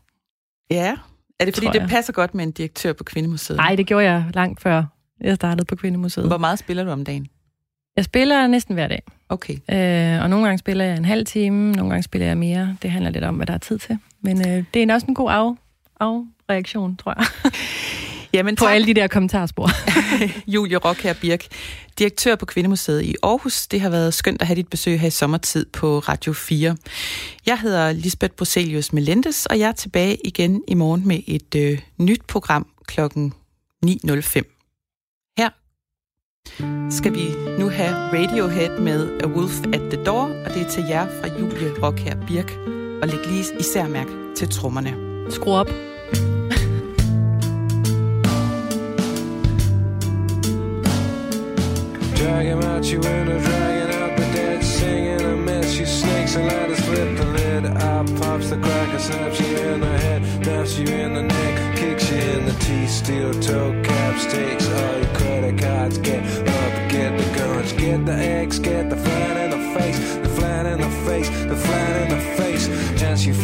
[0.71, 0.97] Ja,
[1.41, 3.57] er det fordi, det passer godt med en direktør på Kvindemuseet?
[3.57, 4.85] Nej, det gjorde jeg langt før
[5.21, 6.27] jeg startede på Kvindemuseet.
[6.27, 7.29] Hvor meget spiller du om dagen?
[7.97, 9.03] Jeg spiller næsten hver dag.
[9.29, 9.55] Okay.
[9.55, 12.77] Øh, og nogle gange spiller jeg en halv time, nogle gange spiller jeg mere.
[12.83, 13.99] Det handler lidt om, hvad der er tid til.
[14.27, 15.53] Men øh, det er også en god af,
[16.01, 17.53] afreaktion, tror jeg.
[18.33, 18.75] Jamen, på tak.
[18.75, 19.71] alle de der kommentarspor.
[20.55, 21.47] Julie Rockher Birk,
[21.99, 23.67] direktør på Kvindemuseet i Aarhus.
[23.67, 26.77] Det har været skønt at have dit besøg her i sommertid på Radio 4.
[27.47, 31.79] Jeg hedder Lisbeth Broselius Melentes, og jeg er tilbage igen i morgen med et øh,
[31.99, 33.33] nyt program klokken
[33.87, 34.57] 9.05
[36.91, 40.85] skal vi nu have Radiohead med A Wolf at the Door, og det er til
[40.89, 42.86] jer fra Julie her Birk.
[43.03, 44.95] Og læg lige især mærke til trommerne.
[45.31, 45.67] Skru op.
[52.19, 55.79] Drag him out you window, dragging out the dead, singing a mess.
[55.79, 57.65] You snakes and let us slip the lid.
[57.67, 62.11] Up pops the cracker, snaps you in the head, snaps you in the neck, kicks
[62.11, 66.23] you in the teeth, steel toe caps, takes all your credit cards, get
[66.61, 69.99] up, get the guns, get the X, get the flat in the face,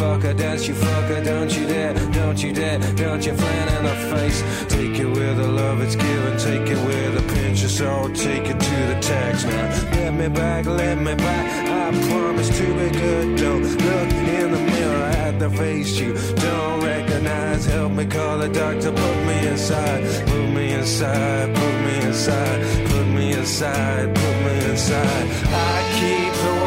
[0.03, 3.95] Fucker, dance you fucker, don't you dare, don't you dare, don't you flat in the
[4.13, 4.39] face.
[4.67, 8.47] Take it with the love it's given, take it with a pinch of salt, take
[8.47, 9.69] it to the tax now.
[9.95, 14.59] Let me back, let me back, I promise to be good, don't look in the
[14.73, 17.65] mirror at the face you don't recognize.
[17.65, 23.07] Help me call the doctor, put me inside, put me inside, put me inside, put
[23.07, 25.27] me inside, put me inside.
[25.47, 26.62] I keep the